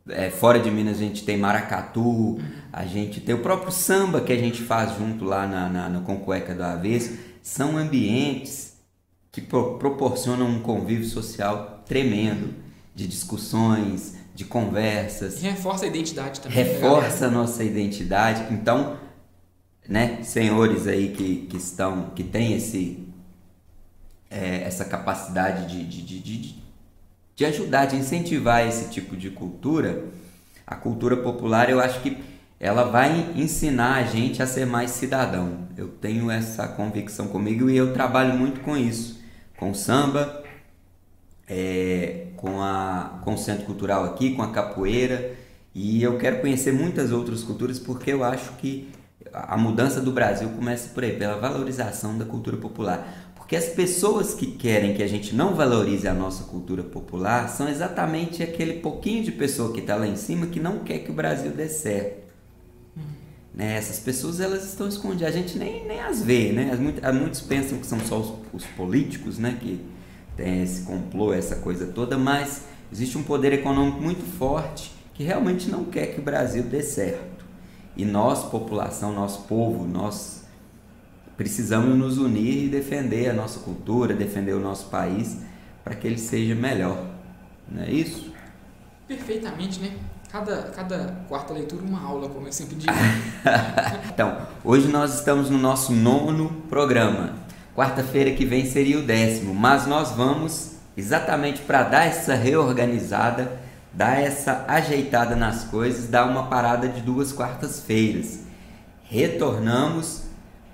é, 0.09 0.29
fora 0.29 0.59
de 0.59 0.69
Minas 0.71 0.97
a 0.97 0.99
gente 0.99 1.23
tem 1.23 1.37
maracatu, 1.37 2.39
a 2.71 2.85
gente 2.85 3.19
tem 3.21 3.33
o 3.35 3.39
próprio 3.39 3.71
samba 3.71 4.21
que 4.21 4.31
a 4.31 4.37
gente 4.37 4.61
faz 4.61 4.97
junto 4.97 5.25
lá 5.25 5.47
na, 5.47 5.69
na, 5.69 5.89
no 5.89 6.01
Com 6.01 6.19
Cueca 6.19 6.53
do 6.53 6.63
Avesso, 6.63 7.17
são 7.41 7.77
ambientes 7.77 8.75
que 9.31 9.41
pro- 9.41 9.77
proporcionam 9.77 10.47
um 10.47 10.59
convívio 10.61 11.05
social 11.07 11.83
tremendo, 11.85 12.53
de 12.93 13.07
discussões, 13.07 14.15
de 14.33 14.45
conversas, 14.45 15.37
E 15.41 15.47
reforça 15.47 15.85
a 15.85 15.87
identidade 15.87 16.39
também. 16.41 16.57
né, 16.63 16.63
reforça 16.63 17.27
a 17.27 17.31
nossa 17.31 17.63
identidade. 17.63 18.53
Então, 18.53 18.97
né, 19.87 20.23
senhores 20.23 20.87
aí 20.87 21.09
que, 21.11 21.45
que 21.47 21.57
estão, 21.57 22.09
que 22.15 22.23
têm 22.23 22.53
esse, 22.53 23.07
é, 24.29 24.63
essa 24.63 24.85
capacidade 24.85 25.67
de, 25.67 25.85
de, 25.85 26.01
de, 26.01 26.19
de, 26.19 26.64
de 27.35 27.45
ajudar, 27.45 27.85
de 27.85 27.97
incentivar 27.97 28.65
esse 28.65 28.89
tipo 28.89 29.15
de 29.15 29.29
cultura, 29.29 30.05
a 30.65 30.75
cultura 30.75 31.17
popular, 31.17 31.69
eu 31.69 31.79
acho 31.79 32.01
que 32.01 32.17
ela 32.59 32.83
vai 32.83 33.33
ensinar 33.35 33.95
a 33.95 34.03
gente 34.03 34.41
a 34.41 34.47
ser 34.47 34.65
mais 34.65 34.91
cidadão. 34.91 35.67
Eu 35.77 35.89
tenho 35.89 36.31
essa 36.31 36.67
convicção 36.67 37.27
comigo 37.27 37.69
e 37.69 37.75
eu 37.75 37.93
trabalho 37.93 38.33
muito 38.37 38.61
com 38.61 38.77
isso, 38.77 39.21
com 39.57 39.73
samba, 39.73 40.43
é, 41.47 42.27
com, 42.37 42.61
a, 42.61 43.19
com 43.23 43.33
o 43.33 43.37
Centro 43.37 43.65
Cultural 43.65 44.05
aqui, 44.05 44.33
com 44.33 44.41
a 44.41 44.51
capoeira, 44.51 45.35
e 45.73 46.01
eu 46.01 46.17
quero 46.17 46.39
conhecer 46.39 46.71
muitas 46.71 47.11
outras 47.11 47.43
culturas 47.43 47.77
porque 47.77 48.11
eu 48.13 48.23
acho 48.23 48.53
que 48.53 48.89
a 49.33 49.57
mudança 49.57 49.99
do 49.99 50.11
Brasil 50.11 50.47
começa 50.49 50.89
por 50.93 51.03
aí, 51.03 51.17
pela 51.17 51.37
valorização 51.37 52.17
da 52.17 52.23
cultura 52.23 52.55
popular. 52.55 53.24
Porque 53.45 53.55
as 53.55 53.67
pessoas 53.67 54.33
que 54.33 54.47
querem 54.47 54.95
que 54.95 55.03
a 55.03 55.07
gente 55.07 55.35
não 55.35 55.53
valorize 55.53 56.07
a 56.07 56.15
nossa 56.15 56.45
cultura 56.45 56.81
popular 56.81 57.47
são 57.47 57.69
exatamente 57.69 58.41
aquele 58.41 58.79
pouquinho 58.79 59.23
de 59.23 59.31
pessoa 59.31 59.71
que 59.71 59.81
está 59.81 59.95
lá 59.95 60.07
em 60.07 60.15
cima 60.15 60.47
que 60.47 60.59
não 60.59 60.79
quer 60.79 60.97
que 60.99 61.11
o 61.11 61.13
Brasil 61.13 61.51
dê 61.51 61.69
certo. 61.69 62.25
Né? 63.53 63.77
Essas 63.77 63.99
pessoas 63.99 64.39
elas 64.39 64.65
estão 64.65 64.87
escondidas, 64.87 65.27
a 65.27 65.31
gente 65.31 65.59
nem, 65.59 65.85
nem 65.87 65.99
as 66.01 66.23
vê, 66.23 66.51
né? 66.51 66.71
As, 66.73 66.79
muito- 66.79 66.99
muitos 67.13 67.41
pensam 67.41 67.77
que 67.77 67.85
são 67.85 67.99
só 67.99 68.19
os, 68.19 68.33
os 68.51 68.65
políticos, 68.65 69.37
né? 69.37 69.55
Que 69.61 69.79
tem 70.35 70.63
esse 70.63 70.81
complô, 70.81 71.31
essa 71.31 71.57
coisa 71.57 71.85
toda, 71.85 72.17
mas 72.17 72.63
existe 72.91 73.15
um 73.15 73.21
poder 73.23 73.53
econômico 73.53 74.01
muito 74.01 74.25
forte 74.39 74.91
que 75.13 75.23
realmente 75.23 75.69
não 75.69 75.85
quer 75.85 76.07
que 76.07 76.19
o 76.19 76.23
Brasil 76.23 76.63
dê 76.63 76.81
certo. 76.81 77.45
E 77.95 78.03
nós, 78.03 78.43
população, 78.49 79.13
nosso 79.13 79.43
povo, 79.43 79.85
nós 79.85 80.44
precisamos 81.37 81.97
nos 81.97 82.17
unir 82.17 82.65
e 82.65 82.69
defender 82.69 83.29
a 83.29 83.33
nossa 83.33 83.59
cultura, 83.59 84.13
defender 84.13 84.53
o 84.53 84.59
nosso 84.59 84.89
país 84.89 85.37
para 85.83 85.95
que 85.95 86.07
ele 86.07 86.17
seja 86.17 86.55
melhor. 86.55 87.05
Não 87.69 87.83
é 87.83 87.89
isso? 87.91 88.33
Perfeitamente, 89.07 89.79
né? 89.79 89.91
Cada, 90.31 90.63
cada 90.63 91.15
quarta 91.29 91.53
leitura 91.53 91.83
uma 91.83 92.01
aula, 92.01 92.27
como 92.27 92.47
eu 92.47 92.53
sempre 92.53 92.75
digo. 92.75 92.91
Então, 94.13 94.37
hoje 94.63 94.87
nós 94.87 95.13
estamos 95.13 95.49
no 95.49 95.57
nosso 95.57 95.93
nono 95.93 96.49
programa. 96.69 97.33
Quarta-feira 97.75 98.31
que 98.31 98.45
vem 98.45 98.65
seria 98.65 98.97
o 98.97 99.03
décimo, 99.03 99.53
mas 99.53 99.85
nós 99.85 100.11
vamos 100.11 100.75
exatamente 100.95 101.61
para 101.61 101.83
dar 101.83 102.05
essa 102.05 102.33
reorganizada, 102.33 103.59
dar 103.91 104.21
essa 104.21 104.65
ajeitada 104.67 105.35
nas 105.35 105.65
coisas, 105.65 106.07
dar 106.07 106.25
uma 106.25 106.47
parada 106.47 106.87
de 106.87 107.01
duas 107.01 107.33
quartas-feiras. 107.33 108.39
Retornamos 109.03 110.24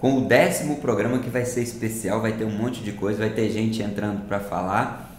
com 0.01 0.17
o 0.17 0.21
décimo 0.21 0.77
programa 0.77 1.19
que 1.19 1.29
vai 1.29 1.45
ser 1.45 1.61
especial, 1.61 2.19
vai 2.19 2.33
ter 2.33 2.43
um 2.43 2.49
monte 2.49 2.81
de 2.81 2.91
coisa, 2.91 3.19
vai 3.19 3.29
ter 3.29 3.51
gente 3.51 3.83
entrando 3.83 4.25
para 4.27 4.39
falar. 4.39 5.09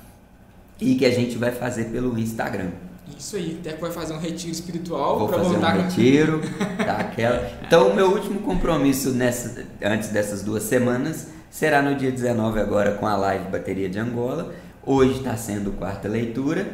e 0.80 0.96
que 0.96 1.06
a 1.06 1.10
gente 1.10 1.38
vai 1.38 1.52
fazer 1.52 1.84
pelo 1.84 2.18
Instagram. 2.18 2.70
Isso 3.16 3.36
aí, 3.36 3.58
até 3.60 3.74
que 3.74 3.80
vai 3.80 3.92
fazer 3.92 4.12
um 4.14 4.18
retiro 4.18 4.50
espiritual 4.50 5.20
Vou 5.20 5.28
fazer 5.28 5.50
voltar 5.50 5.76
um 5.76 5.82
retiro, 5.82 6.40
tá, 6.84 6.96
aquela. 6.96 7.48
Então, 7.64 7.90
o 7.90 7.94
meu 7.94 8.10
último 8.10 8.40
compromisso 8.40 9.10
nessa, 9.10 9.64
antes 9.80 10.08
dessas 10.08 10.42
duas 10.42 10.64
semanas 10.64 11.28
será 11.48 11.80
no 11.80 11.94
dia 11.94 12.10
19 12.10 12.58
agora 12.58 12.94
com 12.94 13.06
a 13.06 13.14
live 13.14 13.44
Bateria 13.48 13.88
de 13.88 14.00
Angola. 14.00 14.52
Hoje 14.84 15.18
está 15.18 15.36
sendo 15.36 15.70
quarta 15.72 16.08
leitura. 16.08 16.66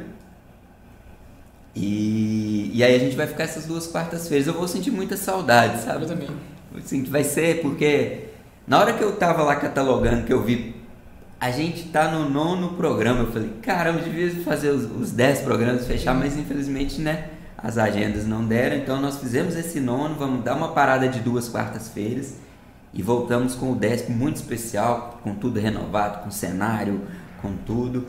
E, 1.77 2.71
e 2.73 2.83
aí 2.83 2.95
a 2.95 2.99
gente 2.99 3.15
vai 3.15 3.27
ficar 3.27 3.45
essas 3.45 3.67
duas 3.67 3.87
quartas-feiras. 3.87 4.47
Eu 4.47 4.55
vou 4.55 4.67
sentir 4.67 4.91
muita 4.91 5.19
saudade, 5.19 5.83
sabe? 5.83 6.05
Eu 6.05 6.09
também. 6.09 6.29
Assim, 6.77 7.03
vai 7.05 7.25
ser 7.25 7.61
porque 7.63 8.29
na 8.67 8.79
hora 8.79 8.93
que 8.93 9.03
eu 9.03 9.17
tava 9.17 9.43
lá 9.43 9.57
catalogando, 9.57 10.25
que 10.25 10.33
eu 10.33 10.43
vi 10.43 10.79
a 11.41 11.53
gente 11.53 11.85
tá 11.91 12.11
no 12.11 12.29
nono 12.29 12.71
programa, 12.71 13.21
eu 13.21 13.33
falei, 13.33 13.51
caramba, 13.63 14.01
eu 14.01 14.05
devia 14.05 14.43
fazer 14.43 14.71
os, 14.71 14.91
os 14.91 15.13
dez 15.13 15.41
programas 15.41 15.87
fechar, 15.87 16.13
mas 16.13 16.37
infelizmente, 16.37 17.01
né, 17.01 17.29
as 17.57 17.79
agendas 17.79 18.27
não 18.27 18.45
deram, 18.45 18.77
então 18.77 19.01
nós 19.01 19.19
fizemos 19.19 19.57
esse 19.57 19.79
nono, 19.79 20.17
vamos 20.17 20.43
dar 20.43 20.57
uma 20.57 20.73
parada 20.73 21.09
de 21.09 21.21
duas 21.21 21.49
quartas-feiras 21.49 22.37
e 22.93 23.03
voltamos 23.03 23.55
com 23.55 23.73
o 23.73 23.75
décimo 23.77 24.17
muito 24.17 24.37
especial, 24.37 25.21
com 25.23 25.35
tudo 25.35 25.61
renovado, 25.61 26.25
com 26.25 26.31
cenário, 26.31 27.03
com 27.41 27.53
tudo. 27.55 28.07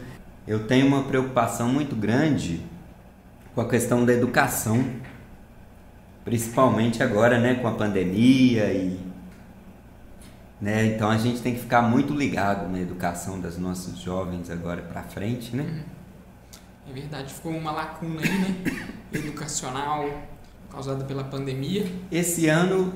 Eu 0.47 0.65
tenho 0.65 0.87
uma 0.87 1.03
preocupação 1.03 1.69
muito 1.69 1.95
grande 1.95 2.61
com 3.53 3.61
a 3.61 3.69
questão 3.69 4.05
da 4.05 4.13
educação, 4.13 4.83
principalmente 6.29 7.01
agora, 7.01 7.39
né, 7.39 7.55
com 7.55 7.67
a 7.67 7.71
pandemia 7.71 8.71
e 8.71 8.99
né? 10.61 10.85
Então 10.85 11.09
a 11.09 11.17
gente 11.17 11.41
tem 11.41 11.55
que 11.55 11.61
ficar 11.61 11.81
muito 11.81 12.13
ligado 12.13 12.69
na 12.69 12.79
educação 12.79 13.39
das 13.39 13.57
nossos 13.57 13.97
jovens 13.97 14.49
agora 14.49 14.81
para 14.81 15.01
frente, 15.03 15.55
né? 15.55 15.83
É 16.87 16.93
verdade, 16.93 17.33
ficou 17.33 17.53
uma 17.53 17.71
lacuna 17.71 18.21
aí, 18.21 18.39
né? 18.39 18.55
Educacional 19.13 20.05
causada 20.69 21.03
pela 21.05 21.23
pandemia. 21.23 21.87
Esse 22.11 22.47
ano, 22.47 22.93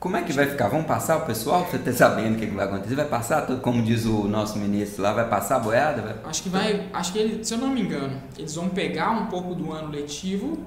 como 0.00 0.16
é 0.16 0.22
que 0.22 0.32
vai 0.32 0.46
ficar? 0.46 0.68
Vamos 0.68 0.86
passar 0.86 1.18
o 1.18 1.26
pessoal? 1.26 1.66
Você 1.66 1.76
está 1.76 1.92
sabendo 1.92 2.36
o 2.36 2.38
que, 2.38 2.46
vai 2.46 2.66
acontecer? 2.66 2.94
Vai 2.94 3.04
passar, 3.04 3.46
como 3.60 3.82
diz 3.82 4.06
o 4.06 4.26
nosso 4.26 4.58
ministro 4.58 5.02
lá, 5.02 5.12
vai 5.12 5.28
passar 5.28 5.56
a 5.56 5.60
boiada? 5.60 6.02
Vai... 6.02 6.16
Acho 6.24 6.42
que 6.42 6.48
vai, 6.48 6.88
acho 6.92 7.12
que 7.12 7.18
ele, 7.18 7.44
se 7.44 7.54
eu 7.54 7.58
não 7.58 7.68
me 7.68 7.82
engano, 7.82 8.20
eles 8.36 8.54
vão 8.54 8.70
pegar 8.70 9.10
um 9.10 9.26
pouco 9.26 9.54
do 9.54 9.70
ano 9.70 9.90
letivo 9.90 10.58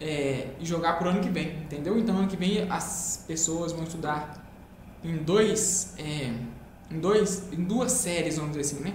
é, 0.00 0.48
e 0.58 0.64
jogar 0.64 0.94
para 0.94 1.08
o 1.08 1.10
ano 1.10 1.20
que 1.20 1.28
vem, 1.28 1.58
entendeu? 1.62 1.98
Então 1.98 2.16
ano 2.16 2.28
que 2.28 2.36
vem 2.36 2.66
as 2.70 3.24
pessoas 3.28 3.72
vão 3.72 3.84
estudar 3.84 4.42
em 5.04 5.18
dois, 5.18 5.94
é, 5.98 6.32
em 6.90 6.98
dois, 6.98 7.48
em 7.52 7.62
duas 7.62 7.92
séries, 7.92 8.36
vamos 8.36 8.56
dizer 8.56 8.74
assim, 8.74 8.82
né? 8.82 8.94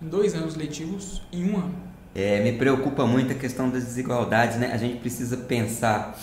Em 0.00 0.08
dois 0.08 0.34
anos 0.34 0.54
letivos, 0.54 1.22
em 1.32 1.50
um 1.50 1.56
ano. 1.56 1.74
É, 2.14 2.40
me 2.40 2.52
preocupa 2.52 3.04
muito 3.06 3.32
a 3.32 3.34
questão 3.34 3.68
das 3.68 3.84
desigualdades, 3.84 4.56
né? 4.56 4.70
A 4.72 4.76
gente 4.76 5.00
precisa 5.00 5.36
pensar 5.36 6.16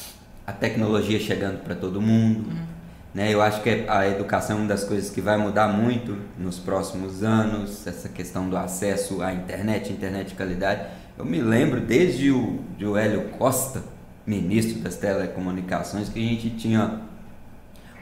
a 0.48 0.54
tecnologia 0.54 1.20
chegando 1.20 1.62
para 1.64 1.76
todo 1.76 2.02
mundo, 2.02 2.50
uhum. 2.50 2.66
né? 3.14 3.34
Eu 3.34 3.42
acho 3.42 3.62
que 3.62 3.86
a 3.88 4.08
educação 4.08 4.58
é 4.58 4.60
uma 4.62 4.68
das 4.68 4.86
coisas 4.86 5.10
que 5.10 5.20
vai 5.20 5.38
mudar 5.38 5.68
muito 5.68 6.18
nos 6.38 6.58
próximos 6.60 7.24
anos, 7.24 7.86
essa 7.86 8.08
questão 8.08 8.50
do 8.50 8.56
acesso 8.56 9.22
à 9.22 9.34
internet, 9.34 9.92
internet 9.92 10.30
de 10.30 10.36
qualidade. 10.36 10.86
Eu 11.18 11.26
me 11.26 11.42
lembro 11.42 11.82
desde 11.82 12.32
o 12.32 12.60
de 12.78 12.86
o 12.86 12.96
Hélio 12.96 13.30
Costa, 13.38 13.84
ministro 14.26 14.80
das 14.80 14.96
telecomunicações, 14.98 16.10
que 16.10 16.20
a 16.20 16.28
gente 16.28 16.52
tinha 16.52 17.02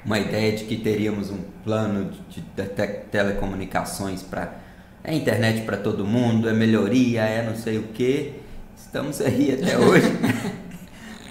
uma 0.06 0.20
ideia 0.20 0.56
de 0.56 0.64
que 0.66 0.78
teríamos 0.78 1.30
um 1.30 1.40
plano 1.64 2.12
de, 2.30 2.42
de 2.42 2.42
te 2.42 2.88
telecomunicações 3.12 4.24
para 4.24 4.60
é 5.04 5.16
internet 5.16 5.62
para 5.62 5.78
todo 5.78 6.06
mundo, 6.06 6.50
é 6.50 6.54
melhoria, 6.54 7.22
é 7.22 7.46
não 7.46 7.56
sei 7.56 7.78
o 7.78 7.84
que. 7.84 8.34
Estamos 8.76 9.22
aí 9.22 9.54
até 9.54 9.78
hoje 9.80 10.08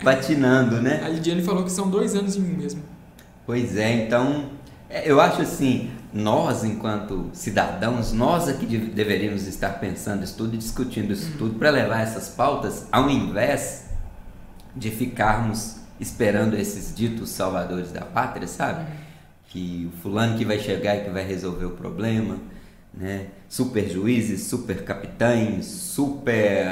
patinando, 0.03 0.81
né? 0.81 1.03
A 1.05 1.09
Lidiane 1.09 1.43
falou 1.43 1.65
que 1.65 1.73
são 1.73 1.91
dois 1.91 2.15
anos 2.15 2.37
em 2.37 2.43
um 2.43 2.57
mesmo. 2.57 2.83
Pois 3.47 3.77
é, 3.77 4.05
então 4.05 4.51
é, 4.89 5.11
eu 5.11 5.21
acho 5.21 5.43
assim, 5.43 5.91
nós 6.13 6.65
enquanto 6.65 7.31
cidadãos, 7.33 8.13
nós 8.13 8.49
aqui 8.49 8.77
é 8.77 8.79
deveríamos 8.79 9.47
estar 9.47 9.81
pensando 9.81 10.25
isso 10.25 10.37
tudo 10.37 10.55
e 10.55 10.59
discutindo 10.59 11.13
isso 11.13 11.33
uhum. 11.33 11.39
tudo 11.39 11.59
para 11.59 11.71
levar 11.71 12.01
essas 12.01 12.29
pautas 12.29 12.87
ao 12.91 13.11
invés 13.11 13.88
de 14.79 14.91
ficarmos 14.91 15.77
esperando 15.99 16.57
esses 16.57 16.95
ditos 16.95 17.31
salvadores 17.31 17.91
da 17.91 18.03
pátria, 18.03 18.47
sabe? 18.47 18.87
Que 19.49 19.91
o 19.93 20.01
fulano 20.01 20.39
que 20.39 20.45
vai 20.45 20.59
chegar 20.59 20.97
e 20.97 21.05
que 21.05 21.11
vai 21.11 21.27
resolver 21.27 21.65
o 21.65 21.71
problema, 21.71 22.39
né? 22.95 23.27
Super 23.49 23.89
juízes, 23.89 24.43
super 24.43 24.85
capitães, 24.85 25.67
super. 25.67 26.67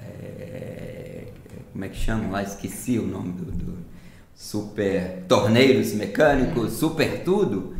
É, 0.00 1.24
como 1.72 1.84
é 1.84 1.88
que 1.88 1.96
chama 1.96 2.30
lá? 2.30 2.42
Esqueci 2.42 2.98
o 2.98 3.06
nome 3.06 3.32
do. 3.32 3.44
do 3.44 3.82
super 4.34 5.22
torneiros 5.28 5.92
mecânicos, 5.92 6.72
super 6.72 7.22
tudo. 7.22 7.76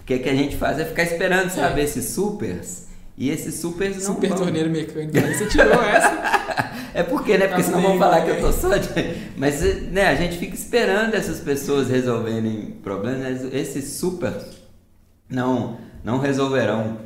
O 0.00 0.04
que, 0.04 0.18
que 0.18 0.28
a 0.28 0.34
gente 0.34 0.56
faz 0.56 0.78
é 0.80 0.84
ficar 0.84 1.04
esperando, 1.04 1.50
sabe? 1.50 1.80
É. 1.80 1.84
Esses 1.84 2.06
supers. 2.06 2.88
E 3.16 3.30
esses 3.30 3.54
supers 3.56 3.96
não. 3.96 4.14
Super 4.14 4.30
vão... 4.30 4.38
torneiro 4.38 4.70
mecânico. 4.70 5.16
Aí 5.16 5.34
você 5.34 5.46
tirou 5.46 5.82
essa. 5.82 6.62
É 6.94 7.02
porque, 7.02 7.38
né? 7.38 7.48
Porque 7.48 7.62
senão 7.62 7.80
vão 7.80 7.98
falar 7.98 8.22
que 8.22 8.30
eu 8.30 8.40
tô 8.40 8.52
só 8.52 8.76
de... 8.76 8.88
Mas, 9.36 9.62
né, 9.90 10.08
a 10.08 10.14
gente 10.14 10.36
fica 10.36 10.54
esperando 10.54 11.14
essas 11.14 11.40
pessoas 11.40 11.88
resolverem 11.88 12.76
problemas. 12.82 13.44
Esses 13.52 13.92
super 13.94 14.32
não, 15.28 15.78
não 16.04 16.18
resolverão. 16.18 16.98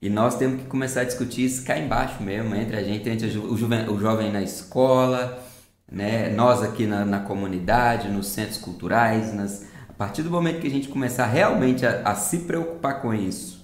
E 0.00 0.10
nós 0.10 0.36
temos 0.36 0.62
que 0.62 0.66
começar 0.66 1.02
a 1.02 1.04
discutir 1.04 1.44
isso 1.44 1.64
cá 1.64 1.78
embaixo 1.78 2.22
mesmo, 2.22 2.54
entre 2.54 2.76
a 2.76 2.82
gente, 2.82 3.08
entre 3.08 3.26
o, 3.38 3.56
juven, 3.56 3.88
o 3.88 3.98
jovem 3.98 4.32
na 4.32 4.42
escola, 4.42 5.42
né? 5.90 6.28
nós 6.30 6.62
aqui 6.62 6.86
na, 6.86 7.04
na 7.04 7.20
comunidade, 7.20 8.08
nos 8.08 8.26
centros 8.26 8.58
culturais. 8.58 9.32
Nas... 9.32 9.64
A 9.88 9.92
partir 9.92 10.22
do 10.22 10.30
momento 10.30 10.60
que 10.60 10.66
a 10.66 10.70
gente 10.70 10.88
começar 10.88 11.26
realmente 11.26 11.86
a, 11.86 12.02
a 12.04 12.14
se 12.16 12.40
preocupar 12.40 13.00
com 13.00 13.14
isso, 13.14 13.61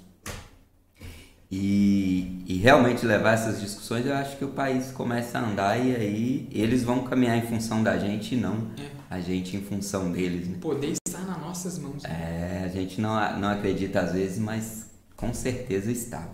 e, 1.50 2.44
e, 2.46 2.58
realmente 2.58 3.06
levar 3.06 3.32
essas 3.32 3.58
discussões, 3.58 4.04
eu 4.04 4.14
acho 4.14 4.36
que 4.36 4.44
o 4.44 4.48
país 4.48 4.90
começa 4.90 5.38
a 5.38 5.48
andar 5.48 5.78
e 5.78 5.96
aí 5.96 6.48
eles 6.52 6.82
vão 6.82 7.04
caminhar 7.04 7.38
em 7.38 7.46
função 7.46 7.82
da 7.82 7.96
gente 7.96 8.34
e 8.34 8.38
não 8.38 8.68
é. 8.78 8.90
a 9.08 9.18
gente 9.18 9.56
em 9.56 9.62
função 9.62 10.12
deles. 10.12 10.46
Né? 10.46 10.56
O 10.56 10.60
poder 10.60 10.92
está 11.06 11.20
nas 11.20 11.40
nossas 11.40 11.78
mãos. 11.78 12.02
Né? 12.02 12.10
É, 12.10 12.64
a 12.66 12.68
gente 12.68 13.00
não, 13.00 13.38
não 13.38 13.48
acredita 13.48 14.00
às 14.00 14.12
vezes, 14.12 14.38
mas 14.38 14.90
com 15.16 15.32
certeza 15.32 15.90
está. 15.90 16.28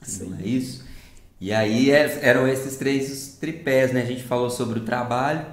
Sim. 0.00 0.30
Não 0.30 0.38
é 0.38 0.42
isso? 0.42 0.86
E 1.38 1.52
aí 1.52 1.90
é, 1.90 2.20
eram 2.26 2.48
esses 2.48 2.78
três 2.78 3.36
tripés, 3.38 3.92
né? 3.92 4.00
A 4.00 4.06
gente 4.06 4.22
falou 4.22 4.48
sobre 4.48 4.78
o 4.78 4.84
trabalho, 4.84 5.44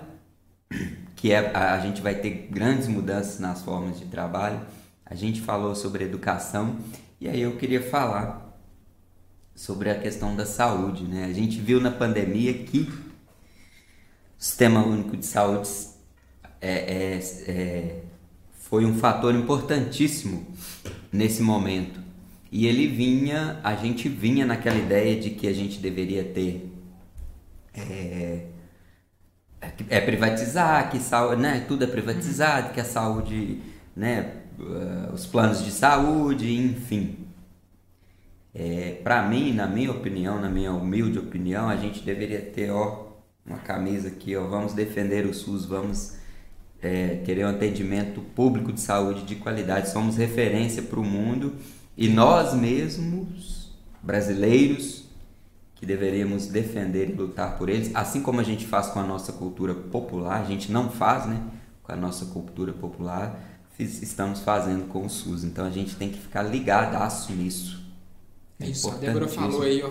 que 1.13 1.33
é, 1.33 1.53
a 1.53 1.77
gente 1.79 2.01
vai 2.01 2.15
ter 2.15 2.47
grandes 2.49 2.87
mudanças 2.87 3.37
nas 3.37 3.61
formas 3.63 3.99
de 3.99 4.05
trabalho. 4.05 4.61
A 5.05 5.13
gente 5.13 5.41
falou 5.41 5.75
sobre 5.75 6.05
educação 6.05 6.77
e 7.19 7.27
aí 7.27 7.41
eu 7.41 7.57
queria 7.57 7.83
falar 7.83 8.44
sobre 9.55 9.89
a 9.89 9.97
questão 9.97 10.35
da 10.35 10.45
saúde. 10.45 11.03
Né? 11.05 11.25
A 11.25 11.33
gente 11.33 11.59
viu 11.59 11.79
na 11.79 11.89
pandemia 11.89 12.53
que 12.53 12.81
o 12.81 12.93
Sistema 14.37 14.85
Único 14.85 15.15
de 15.15 15.25
Saúde 15.25 15.69
é, 16.61 16.71
é, 16.71 17.19
é, 17.47 18.01
foi 18.53 18.85
um 18.85 18.95
fator 18.95 19.33
importantíssimo 19.33 20.45
nesse 21.11 21.41
momento. 21.41 21.99
E 22.51 22.67
ele 22.67 22.87
vinha, 22.87 23.59
a 23.63 23.75
gente 23.75 24.07
vinha 24.09 24.45
naquela 24.45 24.77
ideia 24.77 25.19
de 25.19 25.31
que 25.31 25.47
a 25.47 25.53
gente 25.53 25.79
deveria 25.79 26.23
ter 26.23 26.71
é, 27.73 28.45
é 29.89 30.01
privatizar, 30.01 30.89
que 30.89 30.99
saúde, 30.99 31.41
né, 31.41 31.65
tudo 31.67 31.83
é 31.83 31.87
privatizado, 31.87 32.73
que 32.73 32.79
a 32.79 32.85
saúde, 32.85 33.61
né, 33.95 34.41
uh, 34.59 35.13
os 35.13 35.25
planos 35.25 35.63
de 35.63 35.71
saúde, 35.71 36.53
enfim. 36.53 37.17
É, 38.53 38.94
para 39.05 39.21
mim, 39.21 39.53
na 39.53 39.67
minha 39.67 39.91
opinião, 39.91 40.41
na 40.41 40.49
minha 40.49 40.73
humilde 40.73 41.19
opinião, 41.19 41.69
a 41.69 41.75
gente 41.75 42.01
deveria 42.01 42.41
ter 42.41 42.71
ó, 42.71 43.05
uma 43.45 43.59
camisa 43.59 44.07
aqui, 44.07 44.35
ó, 44.35 44.47
vamos 44.47 44.73
defender 44.73 45.27
o 45.27 45.33
SUS, 45.33 45.63
vamos 45.63 46.15
é, 46.81 47.21
querer 47.23 47.45
um 47.45 47.49
atendimento 47.49 48.19
público 48.19 48.73
de 48.73 48.81
saúde 48.81 49.21
de 49.21 49.35
qualidade, 49.35 49.91
somos 49.91 50.17
referência 50.17 50.81
para 50.81 50.99
o 50.99 51.03
mundo 51.03 51.53
e 51.95 52.07
nós 52.07 52.55
mesmos, 52.55 53.71
brasileiros, 54.01 55.05
que 55.75 55.85
deveríamos 55.85 56.47
defender 56.47 57.11
e 57.11 57.13
lutar 57.13 57.59
por 57.59 57.69
eles, 57.69 57.91
assim 57.93 58.23
como 58.23 58.41
a 58.41 58.43
gente 58.43 58.65
faz 58.65 58.87
com 58.87 58.99
a 58.99 59.03
nossa 59.03 59.31
cultura 59.33 59.75
popular, 59.75 60.41
a 60.41 60.45
gente 60.45 60.71
não 60.71 60.89
faz, 60.89 61.27
né, 61.27 61.43
com 61.83 61.91
a 61.91 61.95
nossa 61.95 62.25
cultura 62.25 62.73
popular, 62.73 63.39
estamos 63.77 64.39
fazendo 64.39 64.87
com 64.87 65.05
o 65.05 65.09
SUS. 65.11 65.43
Então 65.43 65.63
a 65.63 65.69
gente 65.69 65.95
tem 65.95 66.09
que 66.09 66.17
ficar 66.17 66.41
ligadaço 66.41 67.31
nisso. 67.33 67.84
É 68.59 68.67
isso, 68.67 68.89
a 68.89 68.95
Débora 68.95 69.27
falou 69.27 69.63
aí, 69.63 69.83
ó. 69.83 69.89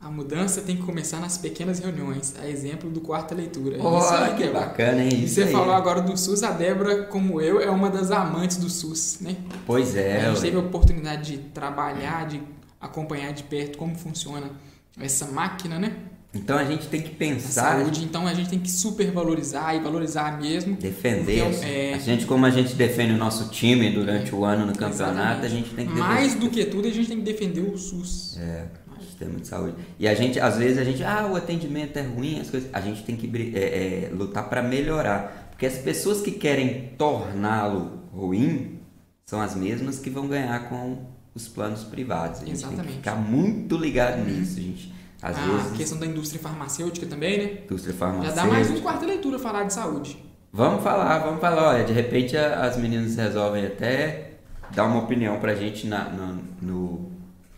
A 0.00 0.10
mudança 0.10 0.60
tem 0.60 0.76
que 0.76 0.82
começar 0.82 1.18
nas 1.18 1.38
pequenas 1.38 1.78
reuniões, 1.78 2.34
a 2.38 2.46
exemplo 2.46 2.90
do 2.90 3.00
quarta 3.00 3.34
leitura. 3.34 3.78
Oh, 3.80 3.98
isso 3.98 4.12
aí, 4.12 4.36
que 4.36 4.48
bacana, 4.50 5.02
hein? 5.02 5.24
E 5.24 5.28
você 5.28 5.44
aí. 5.44 5.52
falou 5.52 5.72
agora 5.72 6.02
do 6.02 6.14
SUS, 6.14 6.42
a 6.42 6.50
Débora, 6.50 7.04
como 7.04 7.40
eu, 7.40 7.58
é 7.58 7.70
uma 7.70 7.88
das 7.88 8.10
amantes 8.10 8.58
do 8.58 8.68
SUS, 8.68 9.20
né? 9.22 9.36
Pois 9.66 9.96
é. 9.96 10.26
A 10.26 10.28
gente 10.30 10.42
teve 10.42 10.58
a 10.58 10.60
oportunidade 10.60 11.32
de 11.32 11.38
trabalhar, 11.48 12.26
de 12.26 12.42
acompanhar 12.78 13.32
de 13.32 13.44
perto 13.44 13.78
como 13.78 13.94
funciona 13.94 14.50
essa 15.00 15.26
máquina, 15.26 15.78
né? 15.78 15.96
Então 16.34 16.58
a 16.58 16.64
gente 16.64 16.88
tem 16.88 17.00
que 17.00 17.12
A 17.12 17.14
pensar, 17.16 17.78
saúde, 17.78 18.02
então 18.04 18.26
a 18.26 18.34
gente 18.34 18.50
tem 18.50 18.58
que 18.58 18.70
super 18.70 19.10
valorizar 19.12 19.74
e 19.74 19.80
valorizar 19.80 20.40
mesmo. 20.40 20.74
defender. 20.76 21.44
Porque 21.44 21.64
é- 21.64 21.94
A 21.94 21.98
gente, 21.98 22.26
como 22.26 22.44
a 22.44 22.50
gente 22.50 22.74
defende 22.74 23.12
o 23.12 23.16
nosso 23.16 23.50
time 23.50 23.90
durante 23.90 24.34
o 24.34 24.44
ano 24.44 24.66
no 24.66 24.72
campeonato, 24.72 25.44
Exatamente. 25.44 25.46
a 25.46 25.48
gente 25.48 25.70
tem 25.74 25.86
que 25.86 25.92
Mais 25.94 26.34
defender 26.34 26.40
do 26.40 26.50
que 26.50 26.64
tudo, 26.64 26.88
a 26.88 26.90
gente 26.90 27.06
tem 27.08 27.16
que 27.18 27.22
defender 27.22 27.60
o 27.60 27.78
SUS. 27.78 28.36
é, 28.38 28.64
o 28.98 29.02
sistema 29.04 29.38
de 29.38 29.46
saúde. 29.46 29.74
E 29.98 30.08
a 30.08 30.14
gente, 30.14 30.40
às 30.40 30.56
vezes, 30.56 30.78
a 30.78 30.84
gente, 30.84 31.04
ah, 31.04 31.28
o 31.32 31.36
atendimento 31.36 31.96
é 31.98 32.02
ruim, 32.02 32.40
as 32.40 32.50
coisas. 32.50 32.68
A 32.72 32.80
gente 32.80 33.04
tem 33.04 33.14
que 33.16 33.30
é, 33.54 33.60
é, 33.60 34.10
lutar 34.12 34.48
para 34.48 34.60
melhorar. 34.62 35.48
Porque 35.50 35.66
as 35.66 35.78
pessoas 35.78 36.20
que 36.20 36.32
querem 36.32 36.90
torná-lo 36.98 38.00
ruim 38.12 38.80
são 39.24 39.40
as 39.40 39.54
mesmas 39.54 40.00
que 40.00 40.10
vão 40.10 40.26
ganhar 40.26 40.68
com 40.68 40.98
os 41.32 41.46
planos 41.48 41.84
privados. 41.84 42.42
A 42.42 42.44
gente 42.44 42.58
tem 42.58 42.68
Exatamente. 42.68 42.88
que 42.88 42.94
ficar 42.98 43.14
muito 43.14 43.76
ligado 43.76 44.24
nisso, 44.24 44.60
gente. 44.60 44.92
Às 45.24 45.38
a 45.38 45.40
vezes, 45.40 45.76
questão 45.76 45.98
da 45.98 46.06
indústria 46.06 46.40
farmacêutica 46.40 47.06
também, 47.06 47.38
né? 47.38 47.44
indústria 47.64 47.92
Já 47.92 47.98
farmacêutica. 47.98 48.42
dá 48.42 48.46
mais 48.52 48.70
um 48.70 48.80
quarto 48.80 49.06
leitura 49.06 49.38
falar 49.38 49.64
de 49.64 49.72
saúde. 49.72 50.22
Vamos 50.52 50.84
falar, 50.84 51.18
vamos 51.20 51.40
falar. 51.40 51.70
Olha, 51.74 51.84
de 51.84 51.92
repente 51.92 52.36
as 52.36 52.76
meninas 52.76 53.16
resolvem 53.16 53.66
até 53.66 54.32
dar 54.74 54.84
uma 54.84 55.00
opinião 55.02 55.40
pra 55.40 55.54
gente 55.54 55.86
na, 55.86 56.08
na- 56.10 56.36
no, 56.62 57.10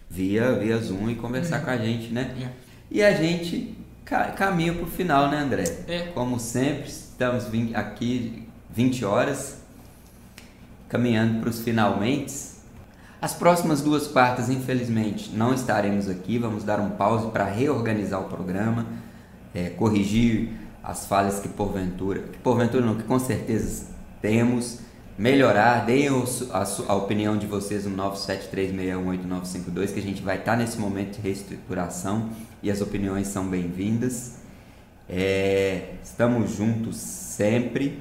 via, 0.08 0.52
via 0.52 0.78
Zoom 0.78 1.10
e 1.10 1.14
conversar 1.16 1.60
com 1.64 1.70
a 1.70 1.76
gente, 1.76 2.12
né? 2.12 2.34
É. 2.40 2.48
E 2.90 3.02
a 3.02 3.12
gente 3.14 3.76
ca- 4.04 4.30
caminha 4.30 4.72
pro 4.72 4.86
final, 4.86 5.28
né, 5.30 5.38
André? 5.40 5.64
É. 5.88 6.00
Como 6.14 6.38
sempre, 6.38 6.88
estamos 6.88 7.44
aqui 7.74 8.46
20 8.70 9.04
horas, 9.04 9.58
caminhando 10.88 11.40
para 11.40 11.50
os 11.50 11.60
finalmente. 11.60 12.32
As 13.20 13.32
próximas 13.34 13.80
duas 13.80 14.06
quartas, 14.06 14.50
infelizmente, 14.50 15.30
não 15.32 15.54
estaremos 15.54 16.08
aqui. 16.08 16.38
Vamos 16.38 16.64
dar 16.64 16.78
um 16.80 16.90
pause 16.90 17.30
para 17.30 17.44
reorganizar 17.44 18.20
o 18.20 18.24
programa, 18.24 18.86
é, 19.54 19.70
corrigir 19.70 20.50
as 20.82 21.06
falhas 21.06 21.40
que 21.40 21.48
porventura, 21.48 22.20
que 22.20 22.38
porventura 22.38 22.84
não, 22.84 22.94
que 22.94 23.02
com 23.04 23.18
certeza 23.18 23.86
temos, 24.20 24.80
melhorar. 25.18 25.84
Deem 25.86 26.08
a, 26.52 26.64
su- 26.66 26.84
a 26.86 26.94
opinião 26.94 27.36
de 27.38 27.46
vocês 27.46 27.86
no 27.86 27.96
973618952, 27.96 29.92
que 29.94 29.98
a 29.98 30.02
gente 30.02 30.22
vai 30.22 30.36
estar 30.38 30.56
nesse 30.56 30.78
momento 30.78 31.16
de 31.16 31.22
reestruturação 31.22 32.28
e 32.62 32.70
as 32.70 32.80
opiniões 32.82 33.26
são 33.28 33.46
bem-vindas. 33.48 34.36
É, 35.08 35.94
estamos 36.04 36.54
juntos 36.54 36.96
sempre 36.96 37.98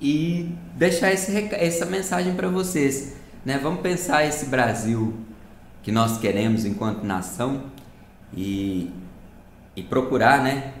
e 0.00 0.54
deixar 0.76 1.12
esse, 1.12 1.32
essa 1.52 1.84
mensagem 1.86 2.34
para 2.34 2.48
vocês. 2.48 3.15
Né? 3.46 3.58
Vamos 3.62 3.80
pensar 3.80 4.26
esse 4.26 4.46
Brasil 4.46 5.14
que 5.84 5.92
nós 5.92 6.18
queremos 6.18 6.64
enquanto 6.64 7.04
nação 7.04 7.66
e, 8.36 8.90
e 9.76 9.84
procurar, 9.84 10.42
né, 10.42 10.72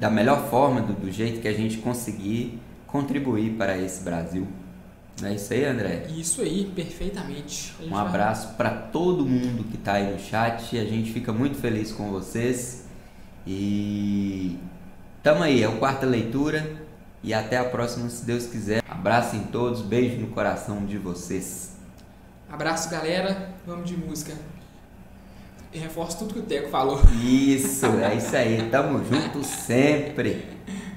da 0.00 0.08
melhor 0.08 0.48
forma, 0.48 0.80
do, 0.80 0.94
do 0.94 1.12
jeito 1.12 1.42
que 1.42 1.46
a 1.46 1.52
gente 1.52 1.76
conseguir, 1.76 2.58
contribuir 2.86 3.58
para 3.58 3.76
esse 3.76 4.02
Brasil. 4.02 4.48
Não 5.20 5.28
é 5.28 5.34
isso 5.34 5.52
aí, 5.52 5.66
André? 5.66 6.06
Isso 6.08 6.40
aí, 6.40 6.64
perfeitamente. 6.74 7.74
Um 7.82 7.90
vai- 7.90 8.06
abraço 8.06 8.54
para 8.54 8.70
todo 8.70 9.26
mundo 9.26 9.62
que 9.64 9.76
está 9.76 9.92
aí 9.92 10.10
no 10.10 10.18
chat. 10.18 10.78
A 10.78 10.84
gente 10.86 11.12
fica 11.12 11.30
muito 11.30 11.58
feliz 11.58 11.92
com 11.92 12.10
vocês. 12.10 12.86
E 13.46 14.56
tamo 15.22 15.42
aí, 15.42 15.62
é 15.62 15.68
o 15.68 15.76
quarta 15.76 16.06
leitura. 16.06 16.86
E 17.22 17.34
até 17.34 17.58
a 17.58 17.64
próxima, 17.64 18.08
se 18.08 18.24
Deus 18.24 18.46
quiser. 18.46 18.82
Abraço 18.88 19.36
em 19.36 19.42
todos, 19.44 19.82
beijo 19.82 20.16
no 20.16 20.28
coração 20.28 20.86
de 20.86 20.96
vocês. 20.96 21.71
Abraço, 22.52 22.90
galera. 22.90 23.48
Vamos 23.66 23.88
de 23.88 23.96
música. 23.96 24.34
Eu 25.72 25.80
reforço 25.80 26.18
tudo 26.18 26.34
que 26.34 26.40
o 26.40 26.42
Teco 26.42 26.68
falou. 26.68 27.00
Isso, 27.24 27.86
é 27.86 28.14
isso 28.14 28.36
aí. 28.36 28.68
Tamo 28.70 29.02
junto 29.02 29.42
sempre. 29.42 30.46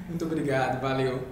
Muito 0.06 0.22
obrigado, 0.26 0.82
valeu. 0.82 1.26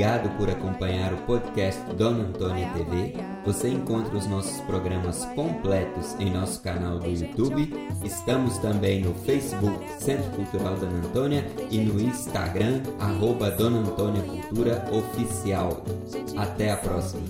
Obrigado 0.00 0.34
por 0.38 0.48
acompanhar 0.48 1.12
o 1.12 1.18
podcast 1.18 1.78
Dona 1.92 2.24
Antônia 2.24 2.70
TV. 2.72 3.16
Você 3.44 3.68
encontra 3.68 4.16
os 4.16 4.26
nossos 4.26 4.58
programas 4.62 5.26
completos 5.34 6.16
em 6.18 6.30
nosso 6.30 6.62
canal 6.62 6.98
do 6.98 7.06
YouTube. 7.06 7.70
Estamos 8.02 8.56
também 8.56 9.02
no 9.02 9.12
Facebook 9.12 9.78
Centro 9.98 10.30
Cultural 10.30 10.74
Dona 10.76 11.06
Antônia 11.06 11.46
e 11.70 11.76
no 11.80 12.00
Instagram 12.00 12.80
arroba 12.98 13.50
Dona 13.50 13.80
Antônia 13.80 14.22
Cultura 14.22 14.88
Oficial. 14.90 15.84
Até 16.34 16.70
a 16.70 16.78
próxima. 16.78 17.20